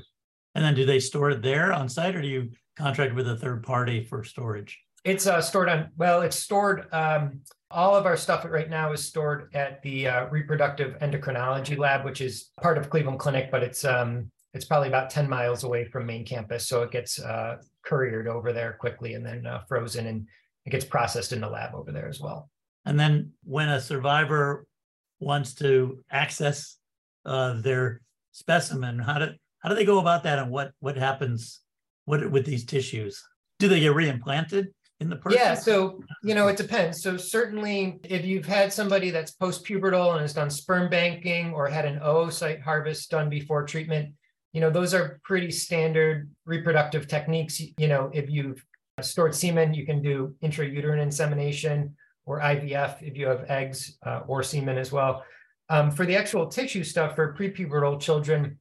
And 0.56 0.64
then 0.64 0.76
do 0.76 0.86
they 0.86 1.00
store 1.00 1.32
it 1.32 1.42
there 1.42 1.72
on 1.72 1.88
site 1.88 2.16
or 2.16 2.22
do 2.22 2.28
you 2.28 2.52
contract 2.76 3.14
with 3.14 3.28
a 3.28 3.36
third 3.36 3.64
party 3.64 4.04
for 4.04 4.24
storage? 4.24 4.80
It's 5.04 5.28
uh, 5.28 5.42
stored 5.42 5.70
on, 5.70 5.90
well, 5.98 6.22
it's 6.22 6.38
stored, 6.38 6.88
um, 6.92 7.42
all 7.72 7.96
of 7.96 8.06
our 8.06 8.18
stuff 8.18 8.46
right 8.46 8.70
now 8.70 8.92
is 8.92 9.06
stored 9.06 9.50
at 9.54 9.82
the 9.84 10.08
uh, 10.08 10.28
reproductive 10.30 10.98
endocrinology 11.00 11.78
lab, 11.78 12.04
which 12.04 12.22
is 12.22 12.50
part 12.62 12.78
of 12.78 12.90
Cleveland 12.90 13.20
Clinic, 13.20 13.52
but 13.52 13.64
it's 13.64 13.86
um, 13.86 14.32
it's 14.54 14.66
probably 14.66 14.88
about 14.88 15.12
10 15.12 15.30
miles 15.30 15.64
away 15.64 15.86
from 15.86 16.08
main 16.08 16.26
campus. 16.26 16.68
So 16.68 16.82
it 16.82 16.92
gets 16.92 17.20
uh, 17.20 17.58
couriered 17.86 18.28
over 18.28 18.52
there 18.52 18.78
quickly 18.80 19.14
and 19.14 19.24
then 19.24 19.46
uh, 19.46 19.62
frozen 19.68 20.08
and 20.08 20.28
it 20.66 20.72
gets 20.72 20.86
processed 20.86 21.32
in 21.34 21.42
the 21.42 21.50
lab 21.50 21.76
over 21.76 21.92
there 21.92 22.10
as 22.10 22.20
well. 22.20 22.50
And 22.86 23.00
then 23.00 23.34
when 23.44 23.70
a 23.70 23.80
survivor 23.80 24.66
wants 25.20 25.54
to 25.56 26.04
access 26.10 26.78
uh, 27.26 27.62
their 27.62 28.02
specimen, 28.32 28.98
how 28.98 29.20
do 29.20 29.28
how 29.60 29.70
do 29.70 29.76
they 29.76 29.86
go 29.86 30.00
about 30.00 30.24
that, 30.24 30.40
and 30.40 30.50
what 30.50 30.72
what 30.80 30.98
happens 30.98 31.60
what 32.06 32.32
with 32.32 32.46
these 32.46 32.66
tissues? 32.66 33.22
Do 33.60 33.68
they 33.68 33.82
get 33.82 33.94
reimplanted 33.94 34.68
in 35.00 35.10
the 35.10 35.16
person? 35.16 35.40
Yeah, 35.40 35.54
so 35.54 36.02
you 36.24 36.36
know 36.36 36.48
it 36.48 36.58
depends. 36.58 37.02
So 37.02 37.18
certainly, 37.18 38.00
if 38.04 38.26
you've 38.26 38.46
had 38.46 38.72
somebody 38.74 39.10
that's 39.10 39.32
post-pubertal 39.32 40.12
and 40.14 40.22
has 40.22 40.34
done 40.34 40.50
sperm 40.50 40.90
banking 40.90 41.54
or 41.54 41.68
had 41.68 41.86
an 41.86 42.00
oocyte 42.00 42.62
harvest 42.62 43.10
done 43.12 43.30
before 43.30 43.66
treatment, 43.66 44.14
you 44.54 44.62
know 44.62 44.70
those 44.70 44.94
are 44.94 45.20
pretty 45.24 45.52
standard 45.52 46.30
reproductive 46.46 47.08
techniques. 47.08 47.62
You 47.78 47.88
know, 47.88 48.12
if 48.14 48.30
you've 48.30 48.64
stored 49.02 49.36
semen, 49.36 49.74
you 49.74 49.86
can 49.86 50.02
do 50.02 50.36
intrauterine 50.44 51.02
insemination 51.02 51.96
or 52.26 52.40
IVF 52.42 53.02
if 53.02 53.18
you 53.18 53.28
have 53.28 53.46
eggs 53.50 53.98
uh, 54.06 54.22
or 54.28 54.44
semen 54.44 54.78
as 54.78 54.92
well. 54.92 55.24
Um, 55.70 55.92
for 55.92 56.06
the 56.06 56.16
actual 56.16 56.48
tissue 56.48 56.84
stuff 56.84 57.16
for 57.16 57.34
prepubertal 57.34 58.00
children, 58.00 58.60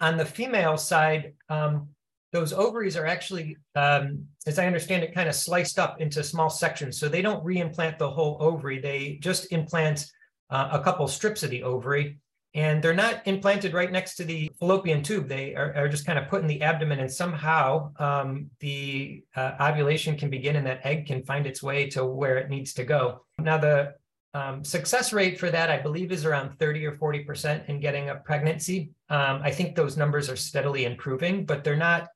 On 0.00 0.16
the 0.18 0.26
female 0.26 0.76
side, 0.76 1.32
um, 1.48 1.88
those 2.36 2.52
ovaries 2.52 2.98
are 2.98 3.06
actually, 3.06 3.56
um, 3.76 4.26
as 4.46 4.58
I 4.58 4.66
understand 4.66 5.02
it, 5.02 5.14
kind 5.14 5.26
of 5.26 5.34
sliced 5.34 5.78
up 5.78 6.02
into 6.02 6.22
small 6.22 6.50
sections. 6.50 7.00
So 7.00 7.08
they 7.08 7.22
don't 7.22 7.42
reimplant 7.42 7.96
the 7.96 8.10
whole 8.10 8.36
ovary. 8.40 8.78
They 8.78 9.18
just 9.22 9.52
implant 9.52 10.06
uh, 10.50 10.68
a 10.72 10.80
couple 10.80 11.08
strips 11.08 11.42
of 11.42 11.48
the 11.48 11.62
ovary. 11.62 12.18
And 12.52 12.82
they're 12.82 12.94
not 12.94 13.26
implanted 13.26 13.72
right 13.72 13.90
next 13.90 14.16
to 14.16 14.24
the 14.24 14.50
fallopian 14.58 15.02
tube. 15.02 15.28
They 15.28 15.54
are, 15.54 15.74
are 15.74 15.88
just 15.88 16.06
kind 16.06 16.18
of 16.18 16.28
put 16.28 16.42
in 16.42 16.46
the 16.46 16.60
abdomen, 16.62 17.00
and 17.00 17.10
somehow 17.10 17.92
um, 17.98 18.50
the 18.60 19.24
uh, 19.34 19.52
ovulation 19.60 20.16
can 20.16 20.28
begin 20.28 20.56
and 20.56 20.66
that 20.66 20.84
egg 20.84 21.06
can 21.06 21.22
find 21.22 21.46
its 21.46 21.62
way 21.62 21.88
to 21.90 22.04
where 22.04 22.36
it 22.36 22.50
needs 22.50 22.74
to 22.74 22.84
go. 22.84 23.22
Now, 23.38 23.58
the 23.58 23.94
um, 24.34 24.62
success 24.62 25.14
rate 25.14 25.38
for 25.40 25.50
that, 25.50 25.70
I 25.70 25.78
believe, 25.78 26.12
is 26.12 26.26
around 26.26 26.58
30 26.58 26.84
or 26.86 26.92
40% 26.92 27.68
in 27.68 27.80
getting 27.80 28.10
a 28.10 28.16
pregnancy. 28.16 28.90
Um, 29.08 29.40
I 29.42 29.50
think 29.50 29.74
those 29.74 29.96
numbers 29.96 30.28
are 30.28 30.36
steadily 30.36 30.84
improving, 30.84 31.46
but 31.46 31.64
they're 31.64 31.76
not 31.76 32.08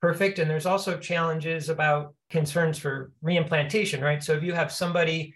perfect. 0.00 0.38
And 0.38 0.50
there's 0.50 0.66
also 0.66 0.98
challenges 0.98 1.68
about 1.68 2.14
concerns 2.30 2.78
for 2.78 3.12
reimplantation, 3.24 4.02
right? 4.02 4.22
So 4.22 4.32
if 4.32 4.42
you 4.42 4.52
have 4.52 4.72
somebody 4.72 5.34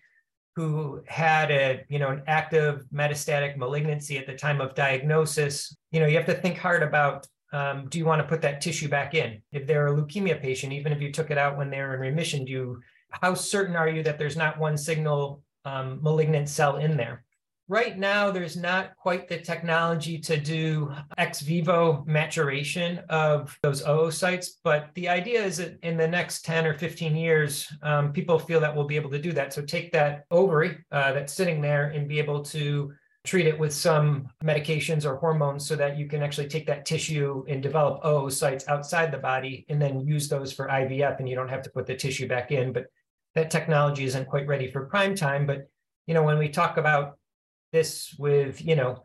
who 0.57 1.03
had 1.07 1.51
a 1.51 1.85
you 1.89 1.99
know 1.99 2.11
an 2.11 2.23
active 2.27 2.85
metastatic 2.93 3.57
malignancy 3.57 4.19
at 4.19 4.27
the 4.27 4.35
time 4.35 4.61
of 4.61 4.75
diagnosis 4.75 5.77
you 5.91 6.01
know 6.01 6.07
you 6.07 6.17
have 6.17 6.27
to 6.27 6.35
think 6.35 6.57
hard 6.57 6.83
about 6.83 7.27
um, 7.53 7.87
do 7.89 7.99
you 7.99 8.05
want 8.05 8.21
to 8.21 8.29
put 8.29 8.43
that 8.43 8.61
tissue 8.61 8.89
back 8.89 9.15
in 9.15 9.43
if 9.53 9.67
they're 9.67 9.89
a 9.89 9.93
leukemia 9.93 10.41
patient 10.41 10.73
even 10.73 10.93
if 10.93 11.01
you 11.01 11.13
took 11.13 11.31
it 11.31 11.39
out 11.39 11.57
when 11.57 11.71
they're 11.71 11.95
in 11.95 12.01
remission 12.01 12.45
do 12.45 12.53
you 12.53 12.81
how 13.11 13.35
certain 13.35 13.77
are 13.77 13.89
you 13.89 14.03
that 14.03 14.19
there's 14.19 14.37
not 14.37 14.59
one 14.59 14.77
signal 14.77 15.43
um, 15.65 15.99
malignant 16.03 16.49
cell 16.49 16.77
in 16.77 16.97
there 16.97 17.24
Right 17.67 17.99
now, 17.99 18.31
there's 18.31 18.59
not 18.59 18.95
quite 18.97 19.27
the 19.27 19.39
technology 19.39 20.19
to 20.19 20.37
do 20.37 20.93
ex 21.17 21.41
vivo 21.41 22.05
maturation 22.07 23.01
of 23.09 23.59
those 23.63 23.83
oocytes, 23.83 24.49
but 24.63 24.91
the 24.95 25.09
idea 25.09 25.43
is 25.43 25.57
that 25.57 25.79
in 25.83 25.97
the 25.97 26.07
next 26.07 26.45
10 26.45 26.67
or 26.67 26.75
15 26.75 27.17
years, 27.17 27.73
um, 27.83 28.13
people 28.13 28.39
feel 28.39 28.61
that 28.61 28.75
we'll 28.75 28.87
be 28.87 28.97
able 28.97 29.11
to 29.11 29.19
do 29.19 29.33
that. 29.33 29.55
So 29.55 29.63
take 29.63 29.93
that 29.93 30.25
ovary 30.31 30.77
uh, 30.93 31.15
that's 31.15 31.33
sitting 31.33 31.63
there 31.63 31.87
and 31.87 32.07
be 32.07 32.19
able 32.19 32.43
to 32.43 32.93
treat 33.25 33.47
it 33.47 33.59
with 33.59 33.73
some 33.73 34.29
medications 34.45 35.07
or 35.07 35.17
hormones 35.17 35.67
so 35.67 35.75
that 35.75 35.97
you 35.97 36.07
can 36.07 36.23
actually 36.23 36.49
take 36.49 36.67
that 36.67 36.85
tissue 36.85 37.45
and 37.49 37.63
develop 37.63 38.03
oocytes 38.03 38.69
outside 38.69 39.11
the 39.11 39.17
body 39.17 39.65
and 39.71 39.81
then 39.81 40.01
use 40.01 40.29
those 40.29 40.53
for 40.53 40.69
IVF 40.69 41.19
and 41.19 41.27
you 41.27 41.35
don't 41.35 41.49
have 41.49 41.63
to 41.63 41.71
put 41.71 41.87
the 41.87 41.97
tissue 41.97 42.29
back 42.29 42.53
in. 42.53 42.75
But 42.75 42.89
that 43.35 43.51
technology 43.51 44.05
isn't 44.05 44.29
quite 44.29 44.47
ready 44.47 44.71
for 44.71 44.85
prime 44.85 45.15
time. 45.15 45.47
But 45.47 45.67
you 46.07 46.13
know, 46.13 46.23
when 46.23 46.37
we 46.37 46.51
talk 46.51 46.77
about 46.77 47.17
this 47.75 48.15
with, 48.19 48.65
you 48.65 48.77
know, 48.77 49.03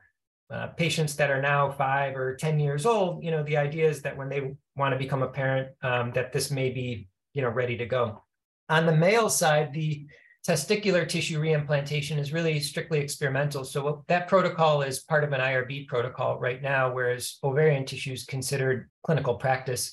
uh, 0.52 0.68
patients 0.68 1.16
that 1.16 1.32
are 1.32 1.42
now 1.42 1.70
five 1.72 2.16
or 2.16 2.36
10 2.36 2.60
years 2.60 2.86
old, 2.86 3.24
you 3.24 3.32
know, 3.32 3.44
the 3.44 3.58
idea 3.58 3.90
is 3.90 4.02
that 4.04 4.16
when 4.16 4.30
they 4.30 4.54
want 4.78 4.94
to 4.94 4.98
become 4.98 5.24
a 5.24 5.28
parent, 5.28 5.70
um, 5.82 6.12
that 6.14 6.32
this 6.32 6.52
may 6.52 6.70
be, 6.70 7.10
you 7.34 7.42
know, 7.42 7.50
ready 7.50 7.76
to 7.76 7.86
go. 7.86 8.24
On 8.70 8.86
the 8.86 8.96
male 8.96 9.30
side, 9.30 9.74
the 9.74 10.06
testicular 10.48 11.08
tissue 11.08 11.42
reimplantation 11.42 12.18
is 12.20 12.32
really 12.32 12.60
strictly 12.60 13.00
experimental. 13.00 13.66
So 13.66 14.04
that 14.08 14.28
protocol 14.28 14.84
is 14.84 15.00
part 15.00 15.24
of 15.24 15.34
an 15.34 15.42
IRB 15.42 15.88
protocol 15.88 16.40
right 16.40 16.62
now, 16.62 16.94
whereas 16.94 17.40
ovarian 17.44 17.86
tissue 17.86 18.14
is 18.14 18.24
considered 18.24 18.90
clinical 19.04 19.36
practice. 19.36 19.92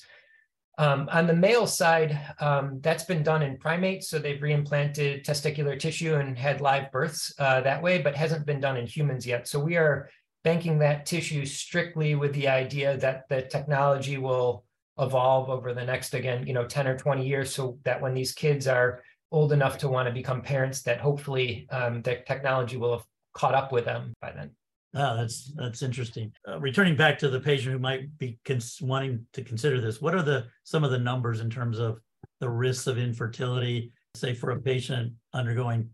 Um, 0.79 1.09
on 1.11 1.25
the 1.25 1.33
male 1.33 1.65
side, 1.65 2.19
um, 2.39 2.79
that's 2.81 3.03
been 3.03 3.23
done 3.23 3.41
in 3.41 3.57
primates. 3.57 4.09
So 4.09 4.19
they've 4.19 4.39
reimplanted 4.39 5.23
testicular 5.23 5.79
tissue 5.79 6.15
and 6.15 6.37
had 6.37 6.61
live 6.61 6.91
births 6.91 7.33
uh, 7.39 7.61
that 7.61 7.81
way, 7.81 8.01
but 8.01 8.15
hasn't 8.15 8.45
been 8.45 8.59
done 8.59 8.77
in 8.77 8.85
humans 8.85 9.25
yet. 9.25 9.47
So 9.47 9.59
we 9.59 9.75
are 9.75 10.09
banking 10.43 10.79
that 10.79 11.05
tissue 11.05 11.45
strictly 11.45 12.13
with 12.15 12.33
the 12.33 12.47
idea 12.47 12.95
that 12.97 13.27
the 13.27 13.41
technology 13.41 14.17
will 14.17 14.65
evolve 14.99 15.49
over 15.49 15.73
the 15.73 15.83
next, 15.83 16.13
again, 16.13 16.45
you 16.45 16.53
know, 16.53 16.65
10 16.65 16.87
or 16.87 16.97
20 16.97 17.25
years 17.25 17.53
so 17.53 17.79
that 17.83 18.01
when 18.01 18.13
these 18.13 18.31
kids 18.31 18.67
are 18.67 19.01
old 19.31 19.51
enough 19.51 19.79
to 19.79 19.89
want 19.89 20.07
to 20.07 20.13
become 20.13 20.41
parents, 20.41 20.83
that 20.83 20.99
hopefully 20.99 21.67
um, 21.71 22.01
the 22.03 22.21
technology 22.27 22.77
will 22.77 22.97
have 22.97 23.05
caught 23.33 23.55
up 23.55 23.71
with 23.71 23.85
them 23.85 24.13
by 24.21 24.31
then. 24.31 24.51
Oh, 24.97 25.15
that's 25.15 25.51
that's 25.55 25.83
interesting. 25.83 26.33
Uh, 26.47 26.59
returning 26.59 26.95
back 26.95 27.19
to 27.19 27.29
the 27.29 27.39
patient 27.39 27.71
who 27.71 27.79
might 27.79 28.17
be 28.17 28.39
cons- 28.45 28.81
wanting 28.81 29.25
to 29.33 29.43
consider 29.43 29.79
this, 29.79 30.01
what 30.01 30.15
are 30.15 30.23
the 30.23 30.47
some 30.63 30.83
of 30.83 30.89
the 30.89 30.97
numbers 30.97 31.39
in 31.39 31.51
terms 31.51 31.77
of 31.77 31.99
the 32.39 32.49
risks 32.49 32.87
of 32.87 32.97
infertility? 32.97 33.91
Say 34.15 34.33
for 34.33 34.49
a 34.51 34.59
patient 34.59 35.13
undergoing 35.33 35.91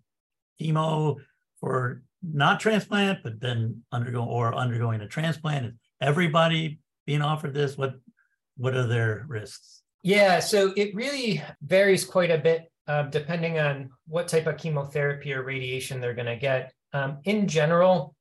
chemo 0.62 1.18
for 1.60 2.02
not 2.22 2.62
transplant, 2.62 3.20
but 3.24 3.42
then 3.42 3.84
undergoing 3.92 4.30
or 4.30 4.56
undergoing 4.56 5.02
a 5.02 5.08
transplant. 5.08 5.66
Is 5.66 5.74
everybody 6.00 6.80
being 7.06 7.22
offered 7.22 7.54
this? 7.54 7.78
What 7.78 7.96
what 8.56 8.74
are 8.74 8.88
their 8.88 9.26
risks? 9.28 9.82
Yeah, 10.04 10.40
so 10.40 10.72
it 10.78 10.96
really 10.96 11.44
varies 11.62 12.06
quite 12.06 12.32
a 12.32 12.38
bit 12.38 12.72
uh, 12.88 13.04
depending 13.04 13.60
on 13.60 13.90
what 14.08 14.30
type 14.30 14.48
of 14.48 14.58
chemotherapy 14.58 15.34
or 15.34 15.44
radiation 15.44 16.00
they're 16.00 16.14
going 16.14 16.26
to 16.26 16.38
get. 16.38 16.74
Um, 16.94 17.20
in 17.24 17.48
general, 17.48 18.16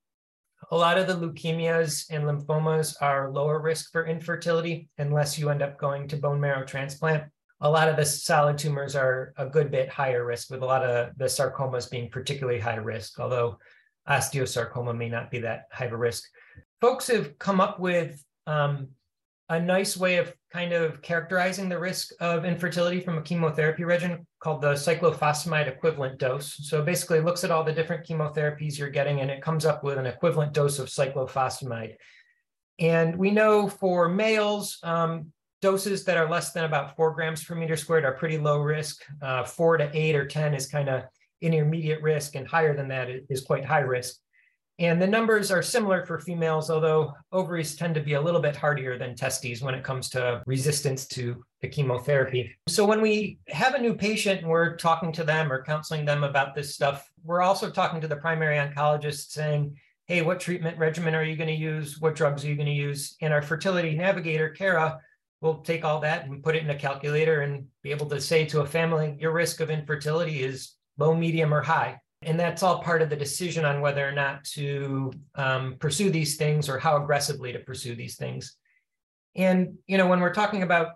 a 0.71 0.77
lot 0.77 0.99
of 0.99 1.07
the 1.07 1.15
leukemias 1.15 2.07
and 2.11 2.25
lymphomas 2.25 2.95
are 3.01 3.31
lower 3.31 3.61
risk 3.61 3.91
for 3.93 4.07
infertility 4.07 4.89
unless 4.99 5.39
you 5.39 5.51
end 5.51 5.63
up 5.63 5.79
going 5.79 6.09
to 6.09 6.17
bone 6.17 6.41
marrow 6.41 6.65
transplant. 6.65 7.25
A 7.61 7.71
lot 7.71 7.89
of 7.89 7.97
the 7.97 8.05
solid 8.05 8.59
tumors 8.59 8.97
are 8.97 9.33
a 9.37 9.47
good 9.47 9.71
bit 9.71 9.89
higher 9.89 10.25
risk, 10.25 10.51
with 10.51 10.63
a 10.63 10.67
lot 10.67 10.85
of 10.85 11.17
the 11.17 11.27
sarcomas 11.27 11.91
being 11.91 12.11
particularly 12.11 12.59
high 12.59 12.77
risk, 12.77 13.21
although 13.21 13.59
osteosarcoma 14.09 14.97
may 14.97 15.09
not 15.09 15.31
be 15.31 15.41
that 15.41 15.65
high 15.71 15.85
of 15.85 15.93
a 15.93 15.97
risk. 15.97 16.25
Folks 16.81 17.07
have 17.07 17.39
come 17.39 17.61
up 17.61 17.79
with 17.79 18.23
um, 18.47 18.89
a 19.53 19.61
nice 19.61 19.99
way 19.99 20.17
of 20.17 20.33
kind 20.51 20.73
of 20.73 21.03
characterizing 21.03 21.69
the 21.69 21.79
risk 21.79 22.11
of 22.21 22.47
infertility 22.47 23.01
from 23.01 23.19
a 23.19 23.23
chemotherapy 23.23 23.85
regimen 23.85 24.27
called 24.41 24.63
the 24.63 24.73
cyclophosphamide 24.73 25.69
equivalent 25.69 26.19
dose. 26.19 26.55
So 26.69 26.83
basically 26.83 27.21
looks 27.21 27.45
at 27.45 27.51
all 27.51 27.63
the 27.63 27.73
different 27.73 28.07
chemotherapies 28.07 28.79
you're 28.79 28.89
getting 28.89 29.21
and 29.21 29.31
it 29.31 29.43
comes 29.43 29.67
up 29.67 29.85
with 29.85 29.99
an 29.99 30.07
equivalent 30.07 30.55
dose 30.55 30.79
of 30.79 30.89
cyclophosphamide. 30.89 31.97
And 32.79 33.17
we 33.17 33.31
know 33.31 33.69
for 33.69 34.09
males, 34.09 34.79
um, 34.83 35.33
doses 35.61 36.03
that 36.05 36.17
are 36.17 36.31
less 36.31 36.53
than 36.53 36.65
about 36.65 36.97
four 36.97 37.13
grams 37.15 37.45
per 37.45 37.55
meter 37.55 37.77
squared 37.77 38.05
are 38.05 38.15
pretty 38.15 38.39
low 38.39 38.59
risk. 38.59 39.03
Uh, 39.21 39.45
four 39.45 39.77
to 39.77 39.91
eight 39.93 40.17
or 40.17 40.27
10 40.27 40.55
is 40.55 40.67
kind 40.67 40.89
of 40.89 41.05
intermediate 41.43 42.01
risk 42.01 42.37
and 42.37 42.49
higher 42.49 42.75
than 42.75 42.89
that 42.89 43.09
is 43.29 43.45
quite 43.45 43.67
high 43.67 43.81
risk. 43.81 44.17
And 44.79 45.01
the 45.01 45.07
numbers 45.07 45.51
are 45.51 45.63
similar 45.63 46.05
for 46.05 46.19
females, 46.19 46.71
although 46.71 47.13
ovaries 47.31 47.77
tend 47.77 47.95
to 47.95 48.01
be 48.01 48.15
a 48.15 48.21
little 48.21 48.41
bit 48.41 48.57
hardier 48.57 48.99
than 48.99 49.15
testes 49.15 49.63
when 49.63 49.75
it 49.75 49.85
comes 49.85 50.09
to 50.11 50.43
resistance 50.47 51.07
to 51.09 51.45
the 51.61 51.69
chemotherapy. 51.69 52.55
So 52.69 52.85
when 52.85 53.01
we 53.01 53.39
have 53.49 53.75
a 53.75 53.81
new 53.81 53.95
patient 53.95 54.41
and 54.41 54.49
we're 54.49 54.77
talking 54.77 55.13
to 55.13 55.25
them 55.25 55.53
or 55.53 55.63
counseling 55.63 56.05
them 56.05 56.25
about 56.25 56.55
this 56.55 56.75
stuff, 56.75 57.09
we're 57.23 57.43
also 57.43 57.71
talking 57.71 58.01
to 58.01 58.09
the 58.09 58.17
primary 58.17 58.57
oncologist 58.57 59.31
saying, 59.31 59.77
hey, 60.07 60.23
what 60.23 60.41
treatment 60.41 60.79
regimen 60.79 61.15
are 61.15 61.23
you 61.23 61.37
going 61.37 61.49
to 61.49 61.55
use? 61.55 62.01
What 62.01 62.17
drugs 62.17 62.45
are 62.45 62.49
you 62.49 62.57
going 62.57 62.67
to 62.67 62.73
use? 62.73 63.17
And 63.21 63.33
our 63.33 63.43
fertility 63.43 63.95
navigator, 63.95 64.49
Kara, 64.49 64.99
will 65.41 65.59
take 65.59 65.85
all 65.85 66.01
that 66.01 66.27
and 66.27 66.43
put 66.43 66.57
it 66.57 66.63
in 66.63 66.71
a 66.71 66.75
calculator 66.75 67.43
and 67.43 67.67
be 67.83 67.91
able 67.91 68.07
to 68.07 68.21
say 68.21 68.47
to 68.47 68.63
a 68.63 68.67
family, 68.67 69.17
your 69.21 69.33
risk 69.33 69.61
of 69.61 69.71
infertility 69.71 70.43
is 70.43 70.73
low, 70.99 71.15
medium, 71.15 71.55
or 71.55 71.63
high. 71.63 72.01
And 72.25 72.39
that's 72.39 72.63
all 72.63 72.83
part 72.83 73.03
of 73.03 73.11
the 73.11 73.17
decision 73.17 73.65
on 73.65 73.81
whether 73.81 74.07
or 74.07 74.13
not 74.13 74.45
to 74.45 75.13
um, 75.35 75.77
pursue 75.79 76.11
these 76.11 76.37
things 76.37 76.69
or 76.69 76.79
how 76.79 77.03
aggressively 77.03 77.53
to 77.53 77.59
pursue 77.59 77.95
these 77.95 78.17
things. 78.17 78.57
And, 79.35 79.79
you 79.87 79.99
know, 79.99 80.07
when 80.07 80.21
we're 80.21 80.35
talking 80.35 80.63
about 80.63 80.93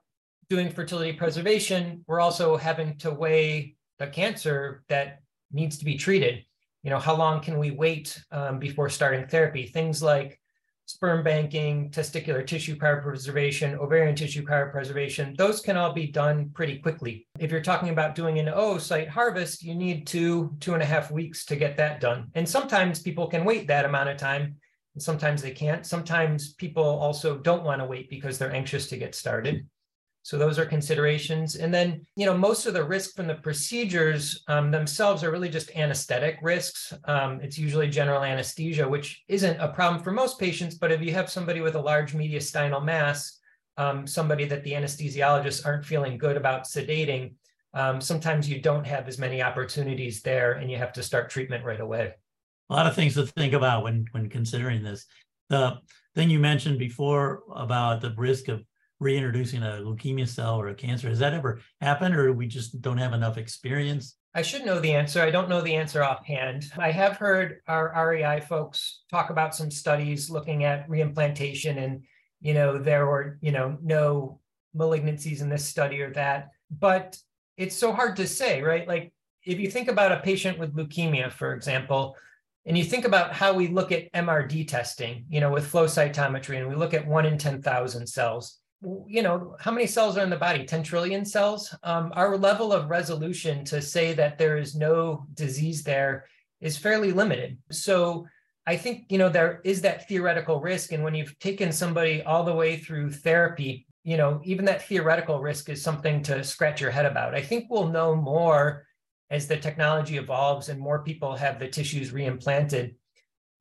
doing 0.49 0.71
fertility 0.71 1.13
preservation, 1.13 2.05
we're 2.07 2.21
also 2.21 2.57
having 2.57 2.97
to 2.99 3.11
weigh 3.11 3.77
the 3.99 4.07
cancer 4.07 4.85
that 4.89 5.21
needs 5.53 5.79
to 5.79 5.85
be 5.85 5.97
treated. 5.97 6.45
You 6.83 6.91
know, 6.91 6.99
how 6.99 7.17
long 7.17 7.41
can 7.41 7.59
we 7.59 7.73
wait 7.73 8.23
um, 8.31 8.59
before 8.59 8.89
starting 8.89 9.27
therapy? 9.27 9.67
Things 9.67 10.03
like 10.03 10.41
sperm 10.87 11.25
banking, 11.25 11.91
testicular 11.91 12.47
tissue 12.47 12.77
cryopreservation, 12.77 13.77
ovarian 13.79 14.15
tissue 14.15 14.45
cryopreservation, 14.45 15.37
those 15.37 15.61
can 15.61 15.77
all 15.77 15.93
be 15.93 16.07
done 16.07 16.49
pretty 16.55 16.79
quickly. 16.79 17.27
If 17.39 17.51
you're 17.51 17.61
talking 17.61 17.91
about 17.91 18.15
doing 18.15 18.39
an 18.39 18.47
oocyte 18.47 19.09
harvest, 19.09 19.63
you 19.63 19.75
need 19.75 20.07
two, 20.07 20.57
two 20.61 20.75
and 20.75 20.83
a 20.83 20.87
half 20.87 21.11
weeks 21.11 21.45
to 21.47 21.57
get 21.57 21.77
that 21.77 22.01
done. 22.01 22.31
And 22.35 22.49
sometimes 22.49 23.03
people 23.03 23.27
can 23.27 23.45
wait 23.45 23.67
that 23.67 23.85
amount 23.85 24.09
of 24.09 24.17
time, 24.17 24.57
and 24.95 25.03
sometimes 25.03 25.43
they 25.43 25.51
can't. 25.51 25.85
Sometimes 25.85 26.55
people 26.55 26.85
also 26.85 27.37
don't 27.37 27.65
want 27.65 27.81
to 27.81 27.87
wait 27.87 28.09
because 28.09 28.39
they're 28.39 28.55
anxious 28.55 28.89
to 28.89 28.97
get 28.97 29.15
started. 29.15 29.67
So 30.27 30.37
those 30.37 30.59
are 30.59 30.67
considerations. 30.67 31.55
And 31.55 31.73
then, 31.73 32.05
you 32.17 32.27
know, 32.27 32.37
most 32.37 32.67
of 32.67 32.75
the 32.75 32.83
risk 32.83 33.15
from 33.15 33.29
the 33.29 33.37
procedures 33.37 34.43
um, 34.49 34.73
themselves 34.73 35.23
are 35.23 35.31
really 35.31 35.49
just 35.49 35.71
anesthetic 35.77 36.39
risks. 36.43 36.93
Um, 37.05 37.41
it's 37.41 37.57
usually 37.57 37.87
general 37.87 38.25
anesthesia, 38.25 38.89
which 38.89 39.23
isn't 39.29 39.61
a 39.61 39.69
problem 39.69 40.03
for 40.03 40.11
most 40.11 40.37
patients. 40.37 40.75
But 40.75 40.91
if 40.91 41.01
you 41.01 41.13
have 41.13 41.31
somebody 41.31 41.61
with 41.61 41.77
a 41.77 41.81
large 41.81 42.13
mediastinal 42.13 42.85
mass, 42.85 43.39
um, 43.77 44.05
somebody 44.05 44.47
that 44.47 44.65
the 44.65 44.73
anesthesiologists 44.73 45.65
aren't 45.65 45.87
feeling 45.87 46.19
good 46.19 46.37
about 46.37 46.65
sedating, 46.65 47.35
um, 47.75 48.01
sometimes 48.01 48.49
you 48.49 48.61
don't 48.61 48.85
have 48.85 49.07
as 49.07 49.19
many 49.19 49.41
opportunities 49.43 50.23
there 50.23 50.55
and 50.55 50.69
you 50.69 50.77
have 50.77 50.93
to 50.95 51.05
start 51.05 51.31
treatment 51.31 51.65
right 51.65 51.81
away. 51.81 52.15
A 52.69 52.75
lot 52.75 52.89
of 52.89 52.97
things 52.97 53.15
to 53.15 53.27
think 53.29 53.53
about 53.53 53.85
when 53.85 54.07
when 54.11 54.29
considering 54.29 54.83
this. 54.83 55.07
The 55.51 55.77
thing 56.17 56.31
you 56.31 56.41
mentioned 56.41 56.81
before 56.81 57.45
about 57.55 58.01
the 58.01 58.13
risk 58.17 58.49
of 58.49 58.65
reintroducing 58.99 59.63
a 59.63 59.83
leukemia 59.83 60.29
cell 60.29 60.61
or 60.61 60.69
a 60.69 60.75
cancer, 60.75 61.09
has 61.09 61.19
that 61.19 61.35
ever 61.35 61.61
happened 61.81 62.17
or 62.17 62.33
we 62.33 62.47
just 62.47 62.81
don't 62.81 62.99
have 62.99 63.13
enough 63.13 63.39
experience? 63.39 64.17
I 64.35 64.43
should 64.43 64.67
know 64.67 64.81
the 64.81 64.93
answer. 64.93 65.23
I 65.23 65.31
don't 65.31 65.49
know 65.49 65.63
the 65.63 65.75
answer 65.75 66.05
offhand. 66.05 66.71
I 66.77 66.91
have 66.91 67.17
heard 67.17 67.61
our 67.67 68.11
REI 68.11 68.41
folks 68.41 69.03
talk 69.11 69.31
about 69.31 69.55
some 69.55 69.71
studies 69.71 70.29
looking 70.29 70.65
at 70.65 70.89
reimplantation 70.89 71.83
and, 71.83 72.03
you 72.41 72.53
know, 72.53 72.79
there 72.79 73.07
were, 73.07 73.39
you 73.41 73.53
know, 73.53 73.79
no 73.83 74.41
malignancies 74.77 75.41
in 75.41 75.49
this 75.49 75.65
study 75.65 76.03
or 76.03 76.13
that. 76.13 76.51
But 76.71 77.17
it's 77.57 77.77
so 77.77 77.93
hard 77.93 78.17
to 78.17 78.27
say, 78.27 78.63
right? 78.63 78.87
Like 78.87 79.13
if 79.45 79.59
you 79.59 79.71
think 79.71 79.89
about 79.89 80.13
a 80.13 80.21
patient 80.21 80.59
with 80.59 80.75
leukemia, 80.75 81.33
for 81.33 81.55
example, 81.55 82.17
and 82.67 82.77
you 82.77 82.85
think 82.85 83.05
about 83.05 83.33
how 83.33 83.55
we 83.55 83.69
look 83.69 83.93
at 83.93 84.13
MRD 84.13 84.67
testing, 84.67 85.25
you 85.31 85.41
know, 85.41 85.51
with 85.51 85.67
flow 85.67 85.87
cytometry, 85.87 86.59
and 86.59 86.69
we 86.69 86.75
look 86.75 86.95
at 86.95 87.07
one 87.07 87.25
in 87.25 87.39
10,000 87.39 88.07
cells, 88.07 88.59
you 88.83 89.23
know, 89.23 89.57
how 89.59 89.71
many 89.71 89.87
cells 89.87 90.17
are 90.17 90.23
in 90.25 90.31
the 90.31 90.37
body? 90.37 90.65
10 90.65 90.83
trillion 90.83 91.25
cells. 91.25 91.75
Um, 91.83 92.13
our 92.15 92.37
level 92.37 92.73
of 92.73 92.91
resolution 92.91 93.65
to 93.67 93.81
say 93.81 94.13
that 94.15 94.39
there 94.39 94.59
is 94.59 94.75
no 94.75 95.27
disease 95.35 95.83
there 95.83 96.27
is 96.61 96.77
fairly 96.77 97.13
limited. 97.13 97.59
So 97.71 98.27
I 98.67 98.77
think, 98.77 99.07
you 99.09 99.19
know, 99.19 99.29
there 99.29 99.61
is 99.65 99.81
that 99.83 100.09
theoretical 100.09 100.61
risk. 100.61 100.93
And 100.93 101.05
when 101.05 101.15
you've 101.15 101.39
taken 101.39 101.73
somebody 101.73 102.23
all 102.23 102.45
the 102.45 102.55
way 102.55 102.77
through 102.77 103.13
therapy, 103.13 103.87
you 104.05 104.17
know, 104.17 104.41
even 104.45 104.65
that 104.67 104.87
theoretical 104.87 105.41
risk 105.41 105.69
is 105.69 105.83
something 105.83 106.23
to 106.25 106.45
scratch 106.45 106.81
your 106.81 106.91
head 106.91 107.07
about. 107.07 107.35
I 107.35 107.43
think 107.43 107.67
we'll 107.69 107.89
know 107.89 108.15
more 108.15 108.87
as 109.31 109.49
the 109.49 109.57
technology 109.57 110.17
evolves 110.17 110.69
and 110.69 110.79
more 110.79 111.03
people 111.03 111.35
have 111.35 111.59
the 111.59 111.69
tissues 111.69 112.13
reimplanted. 112.13 112.95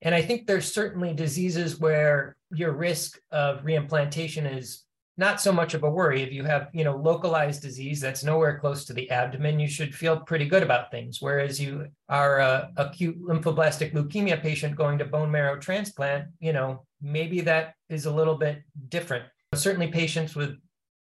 And 0.01 0.13
I 0.13 0.22
think 0.22 0.45
there's 0.45 0.72
certainly 0.72 1.13
diseases 1.13 1.79
where 1.79 2.38
your 2.51 2.74
risk 2.74 3.19
of 3.31 3.63
reimplantation 3.63 4.57
is 4.57 4.84
not 5.17 5.39
so 5.39 5.51
much 5.51 5.74
of 5.74 5.84
a 5.84 5.89
worry. 5.89 6.22
If 6.22 6.34
you 6.34 6.43
have, 6.43 6.67
you 6.74 6.84
know, 6.84 6.98
localized 6.98 7.62
disease 7.62 8.01
that's 8.01 8.24
nowhere 8.24 8.60
close 8.60 8.86
to 8.86 8.93
the 8.93 9.10
abdomen, 9.10 9.60
you 9.60 9.67
should 9.67 9.95
feel 9.95 10.19
pretty 10.19 10.45
good 10.45 10.63
about 10.63 10.91
things. 10.91 11.22
Whereas 11.22 11.60
you 11.60 11.88
are 12.10 12.39
a 12.39 12.69
acute 12.75 13.22
lymphoblastic 13.22 13.93
leukemia 13.93 14.41
patient 14.41 14.75
going 14.75 14.98
to 14.98 15.05
bone 15.05 15.31
marrow 15.31 15.57
transplant, 15.57 16.27
you 16.39 16.51
know, 16.51 16.86
maybe 17.01 17.41
that 17.41 17.75
is 17.89 18.05
a 18.05 18.12
little 18.12 18.36
bit 18.36 18.63
different. 18.89 19.24
Certainly 19.53 19.88
patients 19.88 20.36
with 20.36 20.57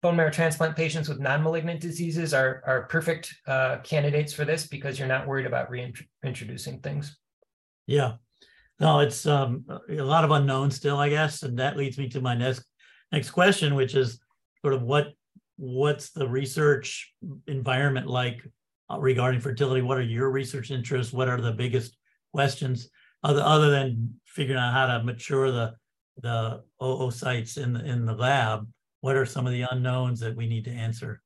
bone 0.01 0.15
marrow 0.15 0.31
transplant 0.31 0.77
patients 0.77 1.09
with 1.09 1.19
non-malignant 1.19 1.81
diseases 1.81 2.33
are, 2.33 2.63
are 2.65 2.83
perfect 2.83 3.35
uh, 3.47 3.79
candidates 3.83 4.31
for 4.31 4.45
this 4.45 4.65
because 4.65 4.97
you're 4.97 5.09
not 5.09 5.27
worried 5.27 5.45
about 5.45 5.69
reintroducing 5.69 6.79
things. 6.79 7.17
Yeah. 7.85 8.13
No, 8.79 8.99
it's 8.99 9.25
um, 9.25 9.65
a 9.89 9.95
lot 9.95 10.23
of 10.23 10.31
unknowns 10.31 10.77
still, 10.77 10.97
I 10.97 11.09
guess. 11.09 11.43
And 11.43 11.59
that 11.59 11.75
leads 11.75 11.97
me 11.97 12.07
to 12.09 12.21
my 12.21 12.33
next 12.33 12.63
next 13.11 13.31
question, 13.31 13.75
which 13.75 13.95
is 13.95 14.19
sort 14.61 14.73
of 14.73 14.83
what 14.83 15.13
what's 15.57 16.11
the 16.11 16.27
research 16.27 17.13
environment 17.47 18.07
like 18.07 18.41
uh, 18.89 18.99
regarding 18.99 19.41
fertility? 19.41 19.81
What 19.81 19.97
are 19.97 20.03
your 20.03 20.31
research 20.31 20.71
interests? 20.71 21.13
What 21.13 21.27
are 21.27 21.41
the 21.41 21.51
biggest 21.51 21.97
questions 22.33 22.89
other 23.23 23.41
other 23.41 23.69
than 23.69 24.19
figuring 24.25 24.59
out 24.59 24.73
how 24.73 24.87
to 24.87 25.03
mature 25.03 25.51
the 25.51 25.75
the 26.21 26.63
oocytes 26.81 27.57
in 27.57 27.73
the 27.73 27.85
in 27.85 28.05
the 28.05 28.15
lab? 28.15 28.67
What 29.01 29.15
are 29.15 29.25
some 29.25 29.47
of 29.47 29.53
the 29.53 29.65
unknowns 29.71 30.19
that 30.19 30.35
we 30.35 30.47
need 30.47 30.65
to 30.65 30.71
answer? 30.71 31.21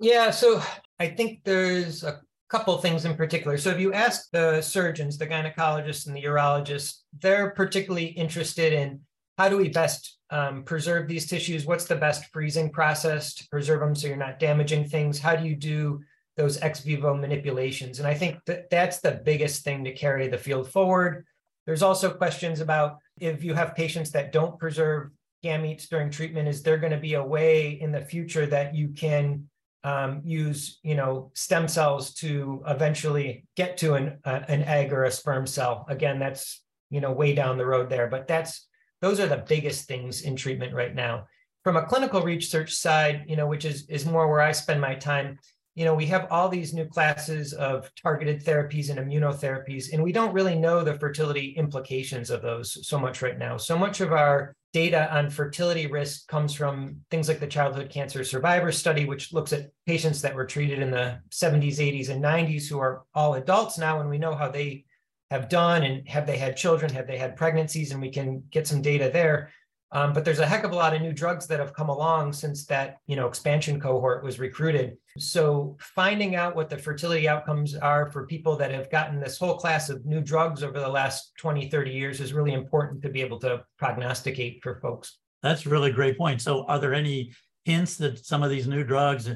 Yeah, 0.00 0.30
so 0.30 0.62
I 0.98 1.08
think 1.08 1.40
there's 1.44 2.04
a 2.04 2.20
couple 2.50 2.76
things 2.78 3.04
in 3.04 3.16
particular. 3.16 3.56
So 3.56 3.70
if 3.70 3.80
you 3.80 3.92
ask 3.92 4.30
the 4.30 4.60
surgeons, 4.60 5.16
the 5.16 5.26
gynecologists 5.26 6.06
and 6.06 6.14
the 6.14 6.22
urologists, 6.22 7.00
they're 7.20 7.50
particularly 7.50 8.06
interested 8.06 8.72
in 8.72 9.00
how 9.36 9.48
do 9.48 9.56
we 9.56 9.68
best 9.68 10.18
um, 10.30 10.62
preserve 10.62 11.08
these 11.08 11.26
tissues? 11.26 11.66
What's 11.66 11.86
the 11.86 11.96
best 11.96 12.26
freezing 12.32 12.70
process 12.70 13.34
to 13.34 13.48
preserve 13.48 13.80
them 13.80 13.94
so 13.94 14.06
you're 14.06 14.16
not 14.16 14.38
damaging 14.38 14.88
things? 14.88 15.18
How 15.18 15.36
do 15.36 15.46
you 15.46 15.56
do 15.56 16.02
those 16.36 16.60
ex 16.60 16.80
vivo 16.80 17.14
manipulations? 17.14 17.98
And 17.98 18.08
I 18.08 18.14
think 18.14 18.38
that 18.46 18.70
that's 18.70 19.00
the 19.00 19.20
biggest 19.24 19.64
thing 19.64 19.84
to 19.84 19.92
carry 19.92 20.28
the 20.28 20.38
field 20.38 20.70
forward. 20.70 21.26
There's 21.66 21.82
also 21.82 22.10
questions 22.10 22.60
about 22.60 22.98
if 23.20 23.42
you 23.42 23.54
have 23.54 23.74
patients 23.74 24.10
that 24.12 24.32
don't 24.32 24.58
preserve 24.58 25.10
gametes 25.44 25.88
during 25.88 26.10
treatment, 26.10 26.48
is 26.48 26.62
there 26.62 26.78
going 26.78 26.92
to 26.92 26.98
be 26.98 27.14
a 27.14 27.24
way 27.24 27.70
in 27.70 27.92
the 27.92 28.00
future 28.00 28.46
that 28.46 28.74
you 28.74 28.88
can 28.88 29.48
um, 29.82 30.22
use, 30.24 30.78
you 30.82 30.94
know, 30.94 31.30
stem 31.34 31.68
cells 31.68 32.14
to 32.14 32.62
eventually 32.66 33.44
get 33.54 33.76
to 33.78 33.94
an, 33.94 34.18
uh, 34.24 34.40
an 34.48 34.62
egg 34.62 34.92
or 34.92 35.04
a 35.04 35.10
sperm 35.10 35.46
cell? 35.46 35.84
Again, 35.88 36.18
that's, 36.18 36.62
you 36.90 37.00
know, 37.00 37.12
way 37.12 37.34
down 37.34 37.58
the 37.58 37.66
road 37.66 37.90
there, 37.90 38.06
but 38.06 38.26
that's 38.26 38.66
those 39.04 39.20
are 39.20 39.26
the 39.26 39.44
biggest 39.46 39.86
things 39.86 40.22
in 40.22 40.34
treatment 40.34 40.72
right 40.72 40.94
now. 40.94 41.26
From 41.62 41.76
a 41.76 41.84
clinical 41.84 42.22
research 42.22 42.72
side, 42.72 43.24
you 43.28 43.36
know, 43.36 43.46
which 43.46 43.66
is 43.66 43.86
is 43.90 44.06
more 44.06 44.28
where 44.28 44.40
I 44.40 44.52
spend 44.52 44.80
my 44.80 44.94
time, 44.94 45.38
you 45.74 45.84
know, 45.84 45.94
we 45.94 46.06
have 46.06 46.26
all 46.30 46.48
these 46.48 46.72
new 46.72 46.86
classes 46.86 47.52
of 47.52 47.90
targeted 48.02 48.42
therapies 48.42 48.88
and 48.88 48.98
immunotherapies, 48.98 49.92
and 49.92 50.02
we 50.02 50.10
don't 50.10 50.32
really 50.32 50.54
know 50.54 50.82
the 50.82 50.98
fertility 50.98 51.54
implications 51.58 52.30
of 52.30 52.40
those 52.40 52.88
so 52.88 52.98
much 52.98 53.20
right 53.20 53.38
now. 53.38 53.58
So 53.58 53.76
much 53.76 54.00
of 54.00 54.10
our 54.10 54.56
data 54.72 55.14
on 55.14 55.28
fertility 55.28 55.86
risk 55.86 56.26
comes 56.26 56.54
from 56.54 56.96
things 57.10 57.28
like 57.28 57.40
the 57.40 57.46
Childhood 57.46 57.90
Cancer 57.90 58.24
Survivor 58.24 58.72
Study, 58.72 59.04
which 59.04 59.34
looks 59.34 59.52
at 59.52 59.70
patients 59.84 60.22
that 60.22 60.34
were 60.34 60.46
treated 60.46 60.78
in 60.78 60.90
the 60.90 61.18
70s, 61.30 61.76
80s, 61.76 62.08
and 62.08 62.24
90s 62.24 62.68
who 62.70 62.78
are 62.78 63.02
all 63.14 63.34
adults 63.34 63.76
now, 63.76 64.00
and 64.00 64.08
we 64.08 64.16
know 64.16 64.34
how 64.34 64.48
they 64.48 64.86
have 65.30 65.48
done 65.48 65.82
and 65.82 66.06
have 66.08 66.26
they 66.26 66.36
had 66.36 66.56
children, 66.56 66.92
have 66.92 67.06
they 67.06 67.18
had 67.18 67.36
pregnancies, 67.36 67.92
and 67.92 68.00
we 68.00 68.10
can 68.10 68.42
get 68.50 68.66
some 68.66 68.82
data 68.82 69.10
there. 69.12 69.50
Um, 69.92 70.12
but 70.12 70.24
there's 70.24 70.40
a 70.40 70.46
heck 70.46 70.64
of 70.64 70.72
a 70.72 70.76
lot 70.76 70.94
of 70.94 71.02
new 71.02 71.12
drugs 71.12 71.46
that 71.46 71.60
have 71.60 71.72
come 71.72 71.88
along 71.88 72.32
since 72.32 72.66
that 72.66 72.96
you 73.06 73.14
know 73.14 73.28
expansion 73.28 73.80
cohort 73.80 74.24
was 74.24 74.40
recruited. 74.40 74.96
So 75.18 75.76
finding 75.78 76.34
out 76.34 76.56
what 76.56 76.68
the 76.68 76.76
fertility 76.76 77.28
outcomes 77.28 77.76
are 77.76 78.10
for 78.10 78.26
people 78.26 78.56
that 78.56 78.72
have 78.72 78.90
gotten 78.90 79.20
this 79.20 79.38
whole 79.38 79.56
class 79.56 79.90
of 79.90 80.04
new 80.04 80.20
drugs 80.20 80.64
over 80.64 80.80
the 80.80 80.88
last 80.88 81.32
20, 81.38 81.70
30 81.70 81.92
years 81.92 82.20
is 82.20 82.32
really 82.32 82.54
important 82.54 83.02
to 83.02 83.08
be 83.08 83.20
able 83.20 83.38
to 83.40 83.64
prognosticate 83.78 84.60
for 84.62 84.80
folks. 84.80 85.18
That's 85.42 85.64
a 85.64 85.68
really 85.68 85.92
great 85.92 86.18
point. 86.18 86.42
So 86.42 86.64
are 86.64 86.80
there 86.80 86.94
any 86.94 87.32
hints 87.64 87.96
that 87.98 88.24
some 88.26 88.42
of 88.42 88.50
these 88.50 88.66
new 88.66 88.82
drugs, 88.82 89.30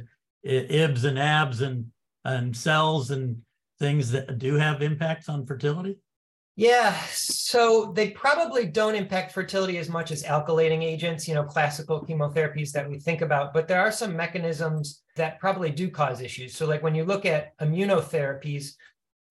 IBS 0.44 1.04
and 1.04 1.18
ABS 1.18 1.60
and 1.60 1.86
and 2.24 2.56
cells 2.56 3.10
and 3.10 3.42
things 3.78 4.10
that 4.12 4.38
do 4.38 4.54
have 4.54 4.82
impacts 4.82 5.28
on 5.28 5.46
fertility? 5.46 5.98
Yeah, 6.56 7.00
so 7.12 7.92
they 7.94 8.10
probably 8.10 8.66
don't 8.66 8.96
impact 8.96 9.30
fertility 9.30 9.78
as 9.78 9.88
much 9.88 10.10
as 10.10 10.24
alkylating 10.24 10.82
agents, 10.82 11.28
you 11.28 11.34
know, 11.34 11.44
classical 11.44 12.04
chemotherapies 12.04 12.72
that 12.72 12.90
we 12.90 12.98
think 12.98 13.20
about, 13.20 13.54
but 13.54 13.68
there 13.68 13.80
are 13.80 13.92
some 13.92 14.16
mechanisms 14.16 15.02
that 15.14 15.38
probably 15.38 15.70
do 15.70 15.88
cause 15.88 16.20
issues. 16.20 16.56
So, 16.56 16.66
like 16.66 16.82
when 16.82 16.96
you 16.96 17.04
look 17.04 17.24
at 17.24 17.56
immunotherapies, 17.58 18.72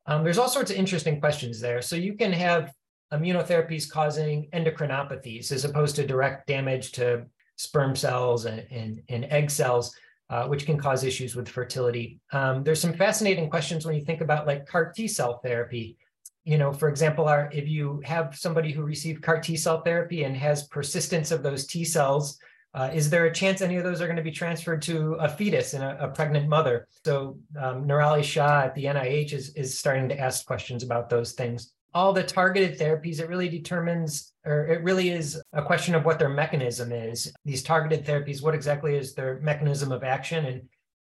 um, 0.06 0.24
there's 0.24 0.38
all 0.38 0.48
sorts 0.48 0.72
of 0.72 0.78
interesting 0.78 1.20
questions 1.20 1.60
there. 1.60 1.82
So, 1.82 1.98
you 1.98 2.14
can 2.14 2.32
have 2.32 2.72
immunotherapies 3.12 3.92
causing 3.92 4.48
endocrinopathies 4.54 5.52
as 5.52 5.66
opposed 5.66 5.98
to 5.98 6.08
direct 6.08 6.48
damage 6.48 6.94
to 6.94 7.26
sperm 7.58 7.94
cells 7.94 8.46
and, 8.46 8.66
and, 8.72 9.02
and 9.10 9.26
egg 9.26 9.52
cells 9.52 9.94
uh, 10.30 10.48
which 10.48 10.66
can 10.66 10.78
cause 10.78 11.04
issues 11.04 11.36
with 11.36 11.48
fertility. 11.48 12.20
Um, 12.32 12.64
there's 12.64 12.82
some 12.82 12.94
fascinating 12.94 13.50
questions 13.50 13.86
when 13.86 13.96
you 13.96 14.04
think 14.04 14.22
about 14.22 14.48
like 14.48 14.68
CAR 14.68 14.92
T 14.92 15.08
cell 15.08 15.40
therapy. 15.44 15.98
You 16.44 16.58
know, 16.58 16.72
for 16.72 16.90
example, 16.90 17.28
if 17.52 17.68
you 17.68 18.02
have 18.06 18.36
somebody 18.36 18.72
who 18.72 18.82
received 18.82 19.22
CAR 19.22 19.40
T 19.40 19.56
cell 19.56 19.82
therapy 19.82 20.24
and 20.24 20.36
has 20.36 20.68
persistence 20.68 21.32
of 21.32 21.44
those 21.44 21.68
T 21.68 21.84
cells, 21.84 22.40
uh, 22.74 22.90
is 22.94 23.10
there 23.10 23.26
a 23.26 23.34
chance 23.34 23.62
any 23.62 23.78
of 23.78 23.84
those 23.84 24.02
are 24.02 24.06
going 24.06 24.18
to 24.18 24.22
be 24.22 24.32
transferred 24.32 24.82
to 24.84 25.14
a 25.14 25.28
fetus 25.28 25.74
and 25.74 25.84
a, 25.84 26.06
a 26.06 26.08
pregnant 26.10 26.48
mother? 26.48 26.88
So 27.06 27.40
um, 27.60 27.88
Nirali 27.88 28.24
Shah 28.24 28.62
at 28.66 28.76
the 28.76 28.86
NIH 28.86 29.34
is, 29.34 29.50
is 29.56 29.80
starting 29.80 30.10
to 30.10 30.20
ask 30.20 30.46
questions 30.46 30.84
about 30.84 31.10
those 31.10 31.34
things 31.34 31.74
all 31.94 32.14
the 32.14 32.24
targeted 32.24 32.78
therapies, 32.78 33.20
it 33.20 33.30
really 33.30 33.50
determines, 33.50 34.34
or 34.46 34.68
it 34.68 34.84
really 34.84 35.10
is 35.10 35.42
a 35.54 35.64
question 35.64 35.96
of 35.96 36.06
what 36.06 36.20
their 36.20 36.30
mechanism 36.30 36.92
is. 36.92 37.34
These 37.46 37.64
targeted 37.64 38.06
therapies, 38.06 38.42
what 38.42 38.54
exactly 38.56 38.96
is 38.96 39.14
their 39.14 39.40
mechanism 39.40 39.92
of 39.92 40.04
action, 40.04 40.46
and 40.46 40.62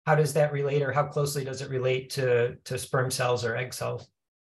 how 0.07 0.15
does 0.15 0.35
that 0.35 0.53
relate, 0.53 0.83
or 0.83 0.93
how 0.93 1.05
closely 1.05 1.45
does 1.45 1.63
it 1.63 1.71
relate 1.71 2.11
to 2.11 2.57
to 2.65 2.79
sperm 2.79 3.11
cells 3.11 3.45
or 3.45 3.57
egg 3.57 3.73
cells? 3.73 4.09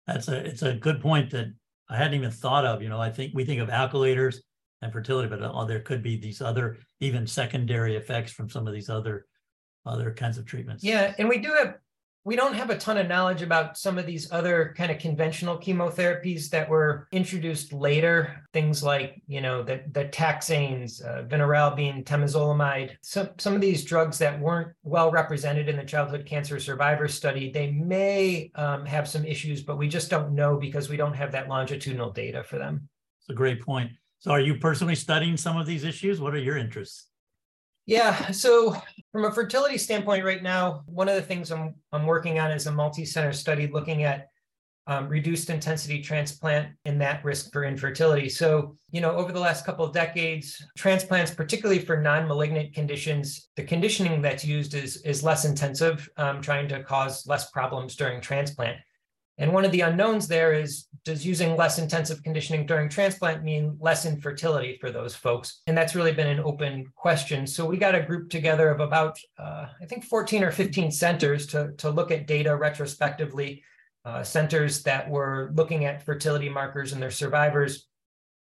That's 0.08 0.28
a 0.28 0.46
it's 0.46 0.62
a 0.62 0.74
good 0.74 1.02
point 1.02 1.32
that 1.32 1.54
I 1.90 1.98
hadn't 1.98 2.14
even 2.14 2.32
thought 2.32 2.66
of. 2.66 2.82
You 2.82 2.90
know, 2.90 3.00
I 3.00 3.10
think 3.10 3.34
we 3.36 3.44
think 3.44 3.60
of 3.60 3.70
alkylators 3.70 4.38
and 4.82 4.92
fertility, 4.94 5.28
but 5.28 5.42
oh, 5.42 5.66
there 5.66 5.82
could 5.82 6.02
be 6.02 6.18
these 6.18 6.42
other 6.42 6.78
even 7.00 7.28
secondary 7.28 7.98
effects 7.98 8.32
from 8.32 8.50
some 8.50 8.68
of 8.68 8.74
these 8.74 8.90
other 8.90 9.26
other 9.86 10.14
kinds 10.14 10.38
of 10.38 10.46
treatments. 10.46 10.84
Yeah, 10.84 11.14
and 11.18 11.28
we 11.28 11.40
do 11.40 11.54
have 11.54 11.76
we 12.24 12.36
don't 12.36 12.54
have 12.54 12.70
a 12.70 12.78
ton 12.78 12.98
of 12.98 13.08
knowledge 13.08 13.42
about 13.42 13.78
some 13.78 13.98
of 13.98 14.06
these 14.06 14.32
other 14.32 14.74
kind 14.78 14.92
of 14.92 15.00
conventional 15.00 15.58
chemotherapies 15.58 16.50
that 16.50 16.70
were 16.70 17.08
introduced 17.12 17.74
later 17.74 18.44
things 18.54 18.84
like 18.84 19.22
you 19.28 19.42
know 19.42 19.64
the, 19.64 19.82
the 19.92 20.06
taxanes 20.06 21.04
uh, 21.04 21.24
vinorelbine 21.24 22.04
temozolomide 22.04 22.92
some, 23.02 23.30
some 23.38 23.56
of 23.56 23.62
these 23.62 23.84
drugs 23.84 24.18
that 24.18 24.40
weren't 24.40 24.74
well 24.84 25.12
represented 25.12 25.68
in 25.68 25.78
the 25.78 25.84
childhood 25.84 26.26
cancer 26.26 26.60
survivor 26.60 27.08
study 27.08 27.52
they 27.52 27.72
may 27.72 28.52
um, 28.56 28.86
have 28.86 29.08
some 29.08 29.26
issues 29.26 29.64
but 29.64 29.78
we 29.78 29.88
just 29.88 30.10
don't 30.10 30.34
know 30.34 30.58
because 30.58 30.90
we 30.90 30.98
don't 30.98 31.14
have 31.14 31.32
that 31.32 31.50
longitudinal 31.50 32.12
data 32.12 32.44
for 32.44 32.58
them 32.58 32.88
it's 33.20 33.30
a 33.30 33.34
great 33.34 33.62
point 33.62 33.92
So, 34.20 34.32
are 34.32 34.40
you 34.40 34.56
personally 34.56 34.96
studying 34.96 35.36
some 35.36 35.58
of 35.58 35.66
these 35.66 35.84
issues? 35.84 36.22
What 36.22 36.36
are 36.36 36.40
your 36.40 36.58
interests? 36.58 37.08
Yeah, 37.92 38.32
so 38.32 38.82
from 39.12 39.26
a 39.26 39.34
fertility 39.34 39.78
standpoint, 39.78 40.24
right 40.24 40.42
now, 40.42 40.84
one 40.86 41.10
of 41.10 41.16
the 41.16 41.22
things 41.22 41.52
I'm 41.52 41.76
I'm 41.92 42.06
working 42.06 42.40
on 42.40 42.50
is 42.50 42.66
a 42.66 42.72
multi-center 42.72 43.34
study 43.34 43.68
looking 43.68 44.04
at 44.04 44.30
um, 44.88 45.10
reduced 45.10 45.50
intensity 45.50 46.02
transplant 46.02 46.70
and 46.86 47.02
that 47.02 47.22
risk 47.26 47.52
for 47.52 47.66
infertility. 47.66 48.30
So, 48.30 48.78
you 48.92 49.02
know, 49.02 49.12
over 49.12 49.34
the 49.34 49.42
last 49.42 49.66
couple 49.66 49.84
of 49.84 49.94
decades, 49.94 50.66
transplants, 50.78 51.34
particularly 51.34 51.80
for 51.80 52.00
non-malignant 52.00 52.74
conditions, 52.74 53.50
the 53.58 53.64
conditioning 53.64 54.22
that's 54.22 54.46
used 54.46 54.74
is, 54.74 55.02
is 55.02 55.22
less 55.22 55.44
intensive, 55.44 56.08
um, 56.16 56.42
trying 56.42 56.70
to 56.70 56.84
cause 56.84 57.28
less 57.28 57.52
problems 57.52 57.98
during 57.98 58.22
transplant. 58.22 58.78
And 59.42 59.54
one 59.54 59.66
of 59.66 59.72
the 59.72 59.82
unknowns 59.82 60.28
there 60.28 60.54
is 60.54 60.88
does 61.04 61.26
using 61.26 61.58
less 61.58 61.80
intensive 61.80 62.22
conditioning 62.22 62.68
during 62.68 62.88
transplant 62.88 63.44
mean 63.44 63.76
less 63.80 64.06
infertility 64.06 64.78
for 64.80 64.92
those 64.92 65.16
folks? 65.16 65.62
And 65.66 65.76
that's 65.76 65.96
really 65.96 66.12
been 66.12 66.28
an 66.28 66.42
open 66.42 66.86
question. 66.96 67.48
So 67.48 67.66
we 67.66 67.78
got 67.78 67.96
a 67.96 68.04
group 68.04 68.30
together 68.30 68.70
of 68.70 68.82
about, 68.82 69.18
uh, 69.40 69.66
I 69.82 69.86
think, 69.88 70.06
14 70.06 70.44
or 70.44 70.52
15 70.52 70.92
centers 70.92 71.48
to, 71.48 71.72
to 71.80 71.90
look 71.90 72.12
at 72.12 72.28
data 72.28 72.56
retrospectively 72.56 73.64
uh, 74.06 74.22
centers 74.22 74.84
that 74.84 75.10
were 75.10 75.52
looking 75.56 75.86
at 75.86 76.06
fertility 76.06 76.48
markers 76.48 76.94
and 76.94 77.02
their 77.02 77.10
survivors 77.10 77.88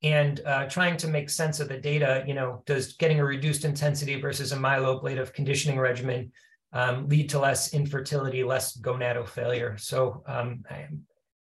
and 0.02 0.42
uh, 0.48 0.66
trying 0.68 0.98
to 0.98 1.08
make 1.08 1.30
sense 1.30 1.60
of 1.60 1.70
the 1.70 1.78
data. 1.78 2.24
You 2.26 2.34
know, 2.34 2.64
does 2.66 2.94
getting 2.94 3.20
a 3.20 3.26
reduced 3.26 3.66
intensity 3.66 4.20
versus 4.20 4.52
a 4.52 4.58
myeloablative 4.58 5.32
conditioning 5.32 5.78
regimen 5.78 6.32
um, 6.78 7.10
lead 7.10 7.28
to 7.30 7.40
less 7.40 7.74
infertility, 7.74 8.44
less 8.44 8.78
gonadal 8.78 9.28
failure? 9.28 9.76
So, 9.78 10.24
um, 10.28 10.64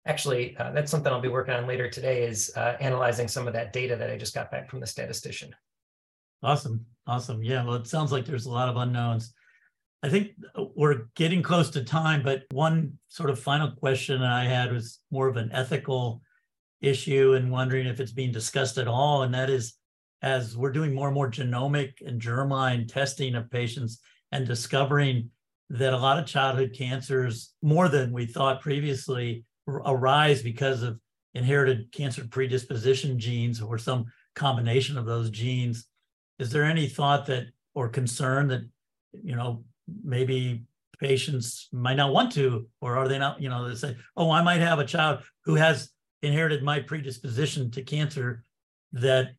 actually, 0.06 0.54
uh, 0.58 0.72
that's 0.72 0.90
something 0.90 1.10
I'll 1.10 1.20
be 1.20 1.28
working 1.28 1.54
on 1.54 1.66
later 1.66 1.88
today 1.88 2.24
is 2.24 2.52
uh, 2.56 2.76
analyzing 2.78 3.26
some 3.26 3.46
of 3.46 3.54
that 3.54 3.72
data 3.72 3.96
that 3.96 4.10
I 4.10 4.18
just 4.18 4.34
got 4.34 4.50
back 4.50 4.68
from 4.68 4.80
the 4.80 4.86
statistician. 4.86 5.54
Awesome. 6.42 6.84
Awesome. 7.06 7.42
Yeah. 7.42 7.64
Well, 7.64 7.76
it 7.76 7.86
sounds 7.86 8.12
like 8.12 8.26
there's 8.26 8.44
a 8.44 8.50
lot 8.50 8.68
of 8.68 8.76
unknowns. 8.76 9.32
I 10.02 10.10
think 10.10 10.32
we're 10.74 11.06
getting 11.16 11.42
close 11.42 11.70
to 11.70 11.82
time, 11.82 12.22
but 12.22 12.42
one 12.50 12.98
sort 13.08 13.30
of 13.30 13.38
final 13.38 13.70
question 13.70 14.22
I 14.22 14.44
had 14.44 14.70
was 14.70 15.00
more 15.10 15.28
of 15.28 15.38
an 15.38 15.48
ethical 15.52 16.20
issue 16.82 17.32
and 17.32 17.50
wondering 17.50 17.86
if 17.86 17.98
it's 17.98 18.12
being 18.12 18.30
discussed 18.30 18.76
at 18.76 18.88
all. 18.88 19.22
And 19.22 19.32
that 19.32 19.48
is, 19.48 19.72
as 20.20 20.54
we're 20.54 20.72
doing 20.72 20.94
more 20.94 21.08
and 21.08 21.14
more 21.14 21.30
genomic 21.30 21.94
and 22.06 22.20
germline 22.20 22.86
testing 22.86 23.34
of 23.34 23.50
patients 23.50 24.00
and 24.34 24.46
discovering 24.46 25.30
that 25.70 25.94
a 25.94 25.98
lot 25.98 26.18
of 26.18 26.26
childhood 26.26 26.74
cancers, 26.76 27.54
more 27.62 27.88
than 27.88 28.12
we 28.12 28.26
thought 28.26 28.60
previously, 28.60 29.44
arise 29.68 30.42
because 30.42 30.82
of 30.82 30.98
inherited 31.34 31.90
cancer 31.92 32.26
predisposition 32.28 33.18
genes 33.18 33.62
or 33.62 33.78
some 33.78 34.04
combination 34.34 34.98
of 34.98 35.06
those 35.06 35.30
genes. 35.30 35.86
Is 36.40 36.50
there 36.50 36.64
any 36.64 36.88
thought 36.88 37.26
that 37.26 37.46
or 37.74 37.88
concern 37.88 38.48
that 38.48 38.62
you 39.12 39.36
know 39.36 39.64
maybe 40.02 40.64
patients 40.98 41.68
might 41.72 41.96
not 41.96 42.12
want 42.12 42.32
to, 42.32 42.66
or 42.80 42.96
are 42.96 43.08
they 43.08 43.18
not, 43.18 43.40
you 43.40 43.48
know, 43.48 43.68
they 43.68 43.74
say, 43.74 43.96
oh, 44.16 44.30
I 44.30 44.42
might 44.42 44.60
have 44.60 44.78
a 44.78 44.84
child 44.84 45.20
who 45.44 45.54
has 45.54 45.90
inherited 46.22 46.62
my 46.62 46.80
predisposition 46.80 47.70
to 47.72 47.82
cancer 47.82 48.44
that, 48.92 49.32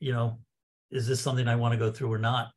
you 0.00 0.12
know, 0.12 0.38
is 0.90 1.06
this 1.06 1.20
something 1.20 1.48
I 1.48 1.56
want 1.56 1.72
to 1.72 1.78
go 1.78 1.90
through 1.90 2.12
or 2.12 2.18
not? 2.18 2.50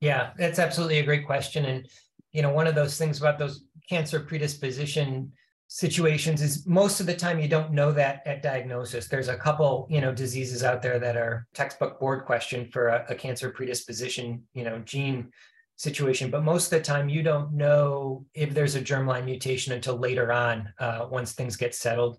Yeah, 0.00 0.30
that's 0.36 0.58
absolutely 0.58 0.98
a 0.98 1.04
great 1.04 1.26
question. 1.26 1.64
And, 1.64 1.88
you 2.32 2.42
know, 2.42 2.50
one 2.50 2.66
of 2.66 2.74
those 2.74 2.98
things 2.98 3.18
about 3.18 3.38
those 3.38 3.64
cancer 3.88 4.20
predisposition 4.20 5.32
situations 5.68 6.42
is 6.42 6.66
most 6.66 7.00
of 7.00 7.06
the 7.06 7.14
time 7.14 7.38
you 7.38 7.48
don't 7.48 7.72
know 7.72 7.90
that 7.90 8.22
at 8.26 8.42
diagnosis. 8.42 9.08
There's 9.08 9.28
a 9.28 9.36
couple, 9.36 9.86
you 9.90 10.00
know, 10.00 10.12
diseases 10.12 10.62
out 10.62 10.82
there 10.82 10.98
that 10.98 11.16
are 11.16 11.46
textbook 11.54 11.98
board 11.98 12.26
question 12.26 12.68
for 12.70 12.88
a, 12.88 13.06
a 13.08 13.14
cancer 13.14 13.50
predisposition, 13.50 14.42
you 14.52 14.64
know, 14.64 14.78
gene 14.80 15.30
situation, 15.76 16.30
but 16.30 16.44
most 16.44 16.66
of 16.66 16.78
the 16.78 16.84
time 16.84 17.08
you 17.08 17.22
don't 17.22 17.52
know 17.52 18.24
if 18.34 18.54
there's 18.54 18.76
a 18.76 18.80
germline 18.80 19.24
mutation 19.24 19.72
until 19.72 19.96
later 19.96 20.32
on, 20.32 20.72
uh, 20.78 21.06
once 21.10 21.32
things 21.32 21.56
get 21.56 21.74
settled. 21.74 22.18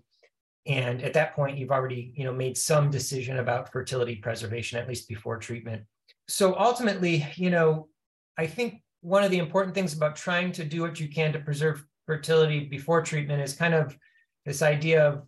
And 0.66 1.00
at 1.02 1.14
that 1.14 1.34
point, 1.34 1.56
you've 1.56 1.70
already, 1.70 2.12
you 2.14 2.24
know, 2.24 2.32
made 2.32 2.58
some 2.58 2.90
decision 2.90 3.38
about 3.38 3.72
fertility 3.72 4.16
preservation, 4.16 4.78
at 4.78 4.88
least 4.88 5.08
before 5.08 5.38
treatment. 5.38 5.84
So 6.28 6.56
ultimately, 6.58 7.26
you 7.36 7.50
know, 7.50 7.88
I 8.36 8.46
think 8.46 8.82
one 9.00 9.22
of 9.22 9.30
the 9.30 9.38
important 9.38 9.74
things 9.74 9.94
about 9.94 10.16
trying 10.16 10.52
to 10.52 10.64
do 10.64 10.82
what 10.82 10.98
you 10.98 11.08
can 11.08 11.32
to 11.32 11.38
preserve 11.38 11.84
fertility 12.06 12.64
before 12.64 13.02
treatment 13.02 13.42
is 13.42 13.54
kind 13.54 13.74
of 13.74 13.96
this 14.44 14.62
idea 14.62 15.06
of 15.06 15.22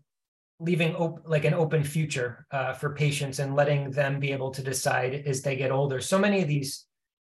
leaving 0.61 0.95
op- 0.97 1.23
like 1.25 1.45
an 1.45 1.55
open 1.55 1.85
future 1.85 2.47
uh, 2.51 2.73
for 2.73 2.95
patients 2.95 3.39
and 3.39 3.55
letting 3.55 3.91
them 3.91 4.19
be 4.19 4.33
able 4.33 4.51
to 4.51 4.63
decide 4.63 5.23
as 5.27 5.43
they 5.43 5.57
get 5.57 5.71
older. 5.71 6.01
So 6.01 6.19
many 6.19 6.43
of 6.43 6.49
these 6.49 6.87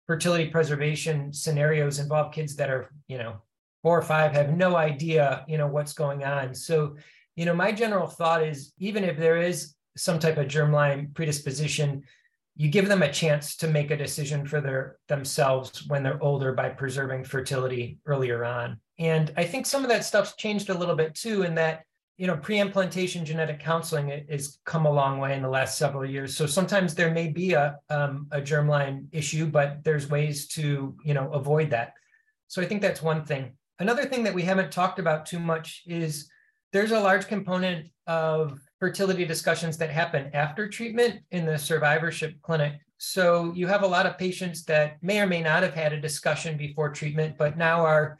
fertility 0.06 0.48
preservation 0.48 1.32
scenarios 1.32 1.98
involve 1.98 2.32
kids 2.32 2.56
that 2.56 2.70
are, 2.70 2.90
you 3.08 3.18
know, 3.18 3.42
four 3.82 3.98
or 3.98 4.02
five, 4.02 4.32
have 4.32 4.56
no 4.56 4.76
idea, 4.76 5.44
you 5.46 5.58
know, 5.58 5.66
what's 5.66 5.92
going 5.92 6.24
on. 6.24 6.54
So, 6.54 6.96
you 7.36 7.44
know, 7.44 7.54
my 7.54 7.70
general 7.72 8.06
thought 8.06 8.42
is 8.42 8.72
even 8.78 9.04
if 9.04 9.18
there 9.18 9.36
is 9.36 9.74
some 9.96 10.18
type 10.18 10.38
of 10.38 10.46
germline 10.46 11.14
predisposition, 11.14 12.02
you 12.58 12.68
give 12.68 12.88
them 12.88 13.02
a 13.02 13.12
chance 13.12 13.56
to 13.56 13.68
make 13.68 13.92
a 13.92 13.96
decision 13.96 14.44
for 14.44 14.60
their 14.60 14.96
themselves 15.06 15.86
when 15.86 16.02
they're 16.02 16.22
older 16.22 16.52
by 16.52 16.68
preserving 16.68 17.22
fertility 17.24 17.98
earlier 18.04 18.44
on. 18.44 18.80
And 18.98 19.32
I 19.36 19.44
think 19.44 19.64
some 19.64 19.84
of 19.84 19.88
that 19.90 20.04
stuff's 20.04 20.34
changed 20.34 20.68
a 20.68 20.76
little 20.76 20.96
bit 20.96 21.14
too, 21.14 21.44
in 21.44 21.54
that 21.54 21.84
you 22.16 22.26
know, 22.26 22.36
pre-implantation 22.36 23.24
genetic 23.24 23.60
counseling 23.60 24.24
has 24.28 24.58
come 24.64 24.86
a 24.86 24.90
long 24.90 25.20
way 25.20 25.36
in 25.36 25.42
the 25.42 25.48
last 25.48 25.78
several 25.78 26.04
years. 26.04 26.36
So 26.36 26.46
sometimes 26.46 26.96
there 26.96 27.12
may 27.12 27.28
be 27.28 27.52
a 27.52 27.78
um, 27.90 28.26
a 28.32 28.40
germline 28.40 29.06
issue, 29.12 29.46
but 29.46 29.84
there's 29.84 30.10
ways 30.10 30.48
to 30.48 30.96
you 31.04 31.14
know 31.14 31.32
avoid 31.32 31.70
that. 31.70 31.92
So 32.48 32.60
I 32.60 32.64
think 32.66 32.82
that's 32.82 33.00
one 33.00 33.24
thing. 33.24 33.52
Another 33.78 34.04
thing 34.04 34.24
that 34.24 34.34
we 34.34 34.42
haven't 34.42 34.72
talked 34.72 34.98
about 34.98 35.26
too 35.26 35.38
much 35.38 35.84
is 35.86 36.28
there's 36.72 36.90
a 36.90 36.98
large 36.98 37.28
component 37.28 37.86
of 38.08 38.58
fertility 38.80 39.24
discussions 39.24 39.76
that 39.78 39.90
happen 39.90 40.30
after 40.34 40.68
treatment 40.68 41.20
in 41.30 41.44
the 41.44 41.58
survivorship 41.58 42.34
clinic. 42.42 42.74
So 42.98 43.52
you 43.54 43.66
have 43.66 43.82
a 43.82 43.86
lot 43.86 44.06
of 44.06 44.18
patients 44.18 44.64
that 44.64 45.02
may 45.02 45.20
or 45.20 45.26
may 45.26 45.42
not 45.42 45.62
have 45.62 45.74
had 45.74 45.92
a 45.92 46.00
discussion 46.00 46.56
before 46.56 46.90
treatment, 46.90 47.36
but 47.38 47.56
now 47.56 47.84
are 47.84 48.18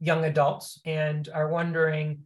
young 0.00 0.24
adults 0.24 0.80
and 0.84 1.28
are 1.34 1.48
wondering 1.48 2.20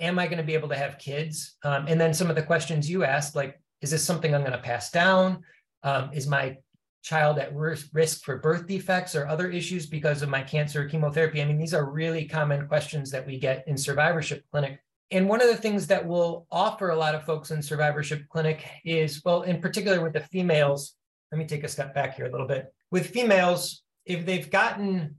am 0.00 0.18
I 0.18 0.26
going 0.26 0.38
to 0.38 0.44
be 0.44 0.54
able 0.54 0.68
to 0.68 0.76
have 0.76 0.98
kids? 0.98 1.56
Um, 1.64 1.86
and 1.88 2.00
then 2.00 2.14
some 2.14 2.30
of 2.30 2.36
the 2.36 2.42
questions 2.42 2.88
you 2.88 3.04
asked, 3.04 3.34
like, 3.34 3.60
is 3.80 3.90
this 3.90 4.04
something 4.04 4.34
I'm 4.34 4.42
going 4.42 4.52
to 4.52 4.58
pass 4.58 4.90
down? 4.90 5.42
Um, 5.82 6.10
is 6.12 6.26
my 6.26 6.56
child 7.02 7.38
at 7.38 7.54
risk 7.54 8.22
for 8.22 8.38
birth 8.38 8.66
defects 8.66 9.14
or 9.14 9.26
other 9.26 9.50
issues 9.50 9.86
because 9.86 10.22
of 10.22 10.28
my 10.28 10.42
cancer 10.42 10.82
or 10.82 10.88
chemotherapy? 10.88 11.40
I 11.40 11.44
mean, 11.44 11.58
these 11.58 11.74
are 11.74 11.90
really 11.90 12.26
common 12.26 12.68
questions 12.68 13.10
that 13.10 13.26
we 13.26 13.38
get 13.38 13.64
in 13.66 13.76
survivorship 13.76 14.44
clinic. 14.50 14.80
And 15.10 15.28
one 15.28 15.40
of 15.40 15.48
the 15.48 15.56
things 15.56 15.86
that 15.86 16.06
we'll 16.06 16.46
offer 16.50 16.90
a 16.90 16.96
lot 16.96 17.14
of 17.14 17.24
folks 17.24 17.50
in 17.50 17.62
survivorship 17.62 18.28
clinic 18.28 18.68
is, 18.84 19.22
well, 19.24 19.42
in 19.42 19.60
particular 19.60 20.02
with 20.02 20.12
the 20.12 20.20
females, 20.20 20.94
let 21.32 21.38
me 21.38 21.46
take 21.46 21.64
a 21.64 21.68
step 21.68 21.94
back 21.94 22.16
here 22.16 22.26
a 22.26 22.30
little 22.30 22.46
bit. 22.46 22.72
With 22.90 23.08
females, 23.08 23.82
if 24.04 24.26
they've 24.26 24.50
gotten 24.50 25.16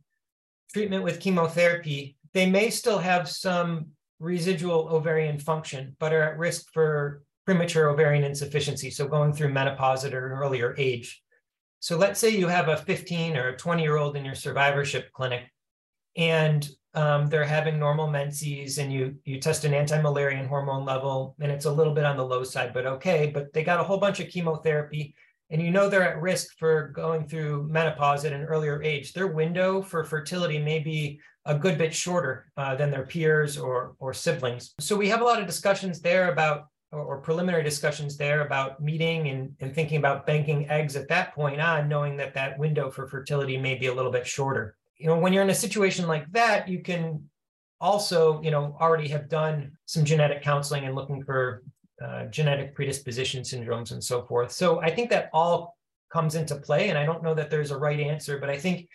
treatment 0.74 1.04
with 1.04 1.20
chemotherapy, 1.20 2.18
they 2.34 2.48
may 2.48 2.70
still 2.70 3.00
have 3.00 3.28
some 3.28 3.88
residual 4.20 4.90
ovarian 4.90 5.40
function, 5.40 5.96
but 6.00 6.14
are 6.14 6.24
at 6.24 6.38
risk 6.38 6.72
for 6.72 7.24
premature 7.46 7.90
ovarian 7.90 8.24
insufficiency. 8.24 8.92
So 8.92 9.08
going 9.08 9.34
through 9.34 9.54
menopause 9.54 10.06
at 10.06 10.14
an 10.14 10.20
earlier 10.20 10.76
age. 10.78 11.24
So 11.80 11.98
let's 11.98 12.20
say 12.20 12.30
you 12.30 12.48
have 12.48 12.68
a 12.68 12.78
15 12.78 13.38
or 13.38 13.50
a 13.50 13.58
20 13.58 13.82
year 13.82 13.98
old 13.98 14.16
in 14.16 14.26
your 14.26 14.36
survivorship 14.36 15.12
clinic 15.14 15.50
and 16.16 16.68
um, 16.94 17.28
they're 17.28 17.46
having 17.46 17.78
normal 17.78 18.08
menses 18.08 18.78
and 18.78 18.92
you 18.92 19.16
you 19.24 19.40
test 19.40 19.64
an 19.64 19.74
anti-Müllerian 19.74 20.48
hormone 20.48 20.86
level 20.86 21.36
and 21.40 21.52
it's 21.52 21.66
a 21.66 21.72
little 21.72 21.94
bit 21.94 22.06
on 22.06 22.18
the 22.18 22.26
low 22.26 22.44
side, 22.44 22.74
but 22.74 22.86
okay, 22.86 23.30
but 23.34 23.54
they 23.54 23.64
got 23.64 23.80
a 23.80 23.84
whole 23.84 23.98
bunch 23.98 24.20
of 24.20 24.30
chemotherapy 24.30 25.16
and 25.52 25.62
you 25.62 25.72
know 25.72 25.90
they're 25.90 26.08
at 26.08 26.22
risk 26.22 26.58
for 26.58 26.90
going 26.90 27.28
through 27.28 27.68
menopause 27.70 28.26
at 28.26 28.34
an 28.34 28.44
earlier 28.44 28.82
age. 28.84 29.14
Their 29.14 29.28
window 29.28 29.82
for 29.82 30.04
fertility 30.04 30.60
may 30.60 30.80
be 30.80 31.20
a 31.46 31.58
good 31.58 31.78
bit 31.78 31.94
shorter 31.94 32.52
uh, 32.58 32.76
than 32.76 32.92
their 32.92 33.06
peers 33.06 33.58
or, 33.58 33.96
or 34.00 34.14
siblings. 34.14 34.74
So 34.80 34.96
we 34.96 35.10
have 35.10 35.22
a 35.22 35.24
lot 35.24 35.40
of 35.40 35.48
discussions 35.48 36.02
there 36.02 36.32
about, 36.32 36.66
or, 36.92 37.02
or 37.02 37.22
preliminary 37.22 37.64
discussions 37.64 38.18
there 38.18 38.46
about 38.46 38.82
meeting 38.82 39.30
and, 39.30 39.52
and 39.60 39.74
thinking 39.74 39.98
about 39.98 40.28
banking 40.28 40.70
eggs 40.70 40.96
at 40.96 41.08
that 41.08 41.34
point 41.34 41.60
on, 41.60 41.88
knowing 41.88 42.18
that 42.18 42.36
that 42.36 42.60
window 42.60 42.92
for 42.92 43.08
fertility 43.08 43.58
may 43.58 43.76
be 43.76 43.88
a 43.88 43.94
little 43.94 44.12
bit 44.12 44.28
shorter. 44.28 44.76
You 45.00 45.08
know, 45.08 45.18
when 45.18 45.34
you're 45.34 45.44
in 45.44 45.50
a 45.50 45.56
situation 45.56 46.08
like 46.08 46.32
that, 46.34 46.68
you 46.68 46.82
can 46.84 47.30
also, 47.82 48.42
you 48.42 48.52
know, 48.52 48.78
already 48.80 49.08
have 49.08 49.30
done 49.30 49.72
some 49.86 50.04
genetic 50.04 50.44
counseling 50.44 50.86
and 50.86 50.94
looking 50.94 51.24
for 51.24 51.64
uh, 52.02 52.26
genetic 52.26 52.76
predisposition 52.76 53.44
syndromes 53.44 53.92
and 53.92 54.04
so 54.04 54.24
forth. 54.24 54.52
So 54.52 54.80
I 54.82 54.90
think 54.90 55.10
that 55.10 55.30
all 55.34 55.78
comes 56.12 56.36
into 56.36 56.56
play. 56.56 56.90
And 56.90 56.98
I 56.98 57.06
don't 57.06 57.24
know 57.24 57.34
that 57.34 57.50
there's 57.50 57.72
a 57.72 57.78
right 57.78 58.00
answer, 58.00 58.38
but 58.38 58.50
I 58.50 58.58
think 58.58 58.88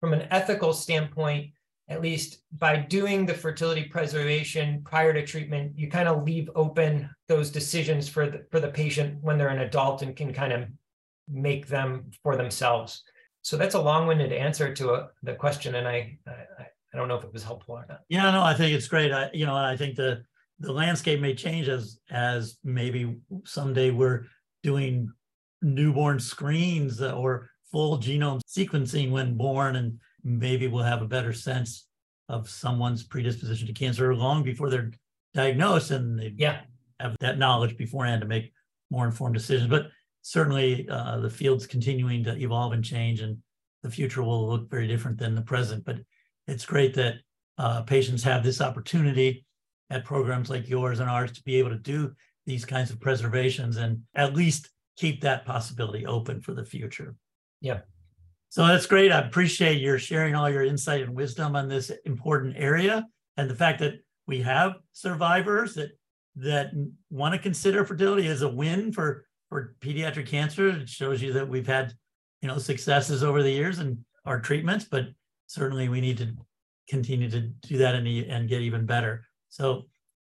from 0.00 0.12
an 0.12 0.26
ethical 0.30 0.72
standpoint, 0.72 1.52
at 1.88 2.00
least 2.00 2.42
by 2.58 2.76
doing 2.76 3.26
the 3.26 3.34
fertility 3.34 3.84
preservation 3.84 4.82
prior 4.84 5.12
to 5.12 5.26
treatment, 5.26 5.72
you 5.76 5.90
kind 5.90 6.08
of 6.08 6.22
leave 6.22 6.48
open 6.54 7.10
those 7.28 7.50
decisions 7.50 8.08
for 8.08 8.30
the, 8.30 8.46
for 8.50 8.60
the 8.60 8.68
patient 8.68 9.18
when 9.22 9.36
they're 9.36 9.48
an 9.48 9.60
adult 9.60 10.02
and 10.02 10.14
can 10.14 10.32
kind 10.32 10.52
of 10.52 10.68
make 11.28 11.66
them 11.66 12.10
for 12.22 12.36
themselves. 12.36 13.02
So 13.42 13.56
that's 13.56 13.74
a 13.74 13.80
long-winded 13.80 14.32
answer 14.32 14.74
to 14.74 14.94
a, 14.94 15.08
the 15.22 15.34
question, 15.34 15.74
and 15.74 15.88
I, 15.88 16.18
I 16.26 16.66
I 16.92 16.96
don't 16.96 17.08
know 17.08 17.16
if 17.16 17.24
it 17.24 17.32
was 17.32 17.44
helpful 17.44 17.76
or 17.76 17.86
not. 17.88 18.00
Yeah, 18.08 18.30
no, 18.30 18.42
I 18.42 18.54
think 18.54 18.74
it's 18.74 18.88
great. 18.88 19.12
I 19.12 19.30
you 19.32 19.46
know 19.46 19.56
I 19.56 19.76
think 19.76 19.96
the 19.96 20.22
the 20.58 20.72
landscape 20.72 21.20
may 21.20 21.34
change 21.34 21.68
as 21.68 21.98
as 22.10 22.58
maybe 22.64 23.16
someday 23.44 23.90
we're 23.90 24.24
doing 24.62 25.10
newborn 25.62 26.18
screens 26.18 27.00
or 27.00 27.50
full 27.70 27.98
genome 27.98 28.40
sequencing 28.48 29.10
when 29.10 29.36
born 29.36 29.76
and 29.76 29.98
maybe 30.22 30.66
we'll 30.66 30.82
have 30.82 31.02
a 31.02 31.06
better 31.06 31.32
sense 31.32 31.86
of 32.28 32.48
someone's 32.48 33.02
predisposition 33.02 33.66
to 33.66 33.72
cancer 33.72 34.14
long 34.14 34.42
before 34.42 34.70
they're 34.70 34.90
diagnosed 35.34 35.90
and 35.90 36.18
they 36.18 36.34
yeah 36.36 36.60
have 36.98 37.16
that 37.20 37.38
knowledge 37.38 37.76
beforehand 37.76 38.20
to 38.20 38.26
make 38.26 38.52
more 38.90 39.06
informed 39.06 39.34
decisions 39.34 39.68
but 39.68 39.88
certainly 40.22 40.88
uh, 40.88 41.18
the 41.18 41.30
field's 41.30 41.66
continuing 41.66 42.22
to 42.24 42.36
evolve 42.36 42.72
and 42.72 42.84
change 42.84 43.20
and 43.20 43.38
the 43.82 43.90
future 43.90 44.22
will 44.22 44.48
look 44.48 44.70
very 44.70 44.86
different 44.86 45.18
than 45.18 45.34
the 45.34 45.42
present 45.42 45.84
but 45.84 45.96
it's 46.46 46.66
great 46.66 46.94
that 46.94 47.14
uh, 47.58 47.82
patients 47.82 48.22
have 48.22 48.42
this 48.42 48.60
opportunity 48.60 49.44
at 49.90 50.04
programs 50.04 50.50
like 50.50 50.68
yours 50.68 51.00
and 51.00 51.10
ours 51.10 51.32
to 51.32 51.42
be 51.42 51.56
able 51.56 51.70
to 51.70 51.76
do 51.76 52.12
these 52.46 52.64
kinds 52.64 52.90
of 52.90 53.00
preservations 53.00 53.76
and 53.76 54.00
at 54.14 54.34
least 54.34 54.70
keep 54.96 55.20
that 55.20 55.44
possibility 55.44 56.06
open 56.06 56.40
for 56.40 56.54
the 56.54 56.64
future. 56.64 57.14
Yeah. 57.60 57.80
So 58.48 58.66
that's 58.66 58.86
great. 58.86 59.12
I 59.12 59.20
appreciate 59.20 59.80
your 59.80 59.98
sharing 59.98 60.34
all 60.34 60.50
your 60.50 60.64
insight 60.64 61.02
and 61.02 61.14
wisdom 61.14 61.54
on 61.54 61.68
this 61.68 61.92
important 62.04 62.56
area 62.56 63.06
and 63.36 63.48
the 63.48 63.54
fact 63.54 63.78
that 63.80 63.94
we 64.26 64.42
have 64.42 64.74
survivors 64.92 65.74
that 65.74 65.90
that 66.36 66.70
want 67.10 67.34
to 67.34 67.40
consider 67.40 67.84
fertility 67.84 68.26
as 68.28 68.42
a 68.42 68.48
win 68.48 68.92
for 68.92 69.26
for 69.50 69.74
pediatric 69.80 70.26
cancer. 70.26 70.68
It 70.68 70.88
shows 70.88 71.20
you 71.20 71.34
that 71.34 71.46
we've 71.46 71.66
had, 71.66 71.92
you 72.40 72.48
know, 72.48 72.56
successes 72.56 73.22
over 73.22 73.42
the 73.42 73.50
years 73.50 73.80
and 73.80 73.98
our 74.24 74.40
treatments, 74.40 74.86
but 74.90 75.08
certainly 75.48 75.90
we 75.90 76.00
need 76.00 76.16
to 76.18 76.32
continue 76.88 77.28
to 77.28 77.40
do 77.40 77.76
that 77.78 77.94
and, 77.94 78.06
and 78.06 78.48
get 78.48 78.62
even 78.62 78.86
better. 78.86 79.26
So 79.50 79.86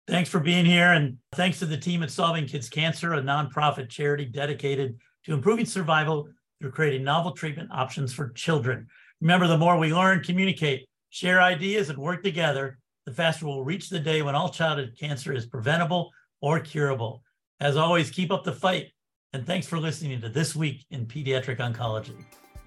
thanks 0.07 0.29
for 0.29 0.39
being 0.39 0.65
here. 0.65 0.93
And 0.93 1.17
thanks 1.33 1.59
to 1.59 1.65
the 1.65 1.77
team 1.77 2.01
at 2.01 2.09
Solving 2.09 2.47
Kids 2.47 2.69
Cancer, 2.69 3.13
a 3.13 3.21
nonprofit 3.21 3.89
charity 3.89 4.25
dedicated 4.25 4.97
to 5.25 5.33
improving 5.33 5.65
survival 5.65 6.29
through 6.59 6.71
creating 6.71 7.03
novel 7.03 7.31
treatment 7.31 7.69
options 7.71 8.13
for 8.13 8.29
children. 8.29 8.87
Remember, 9.21 9.47
the 9.47 9.57
more 9.57 9.77
we 9.77 9.93
learn, 9.93 10.23
communicate, 10.23 10.87
share 11.09 11.41
ideas, 11.41 11.89
and 11.89 11.97
work 11.97 12.23
together, 12.23 12.79
the 13.05 13.13
faster 13.13 13.45
we'll 13.45 13.63
reach 13.63 13.89
the 13.89 13.99
day 13.99 14.21
when 14.21 14.35
all 14.35 14.49
childhood 14.49 14.95
cancer 14.97 15.33
is 15.33 15.45
preventable 15.45 16.11
or 16.41 16.59
curable. 16.59 17.23
As 17.59 17.75
always, 17.75 18.09
keep 18.09 18.31
up 18.31 18.43
the 18.43 18.53
fight. 18.53 18.91
And 19.31 19.45
thanks 19.45 19.67
for 19.67 19.79
listening 19.79 20.19
to 20.21 20.29
This 20.29 20.55
Week 20.55 20.85
in 20.89 21.05
Pediatric 21.05 21.57
Oncology. 21.57 22.15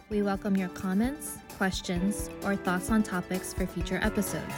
We 0.08 0.22
welcome 0.22 0.56
your 0.56 0.68
comments, 0.68 1.38
questions, 1.56 2.30
or 2.44 2.54
thoughts 2.54 2.90
on 2.90 3.02
topics 3.02 3.52
for 3.52 3.66
future 3.66 3.98
episodes. 4.02 4.54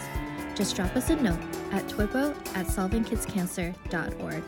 Just 0.54 0.76
drop 0.76 0.94
us 0.96 1.10
a 1.10 1.16
note 1.16 1.40
at 1.72 1.88
TWIPO 1.88 2.56
at 2.56 2.66
solvingkidscancer.org. 2.66 4.44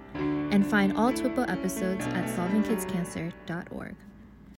and 0.54 0.66
find 0.66 0.96
all 0.96 1.12
TWIPO 1.12 1.50
episodes 1.50 2.08
at 2.08 2.30
solvingkidscancer.org. 2.30 3.96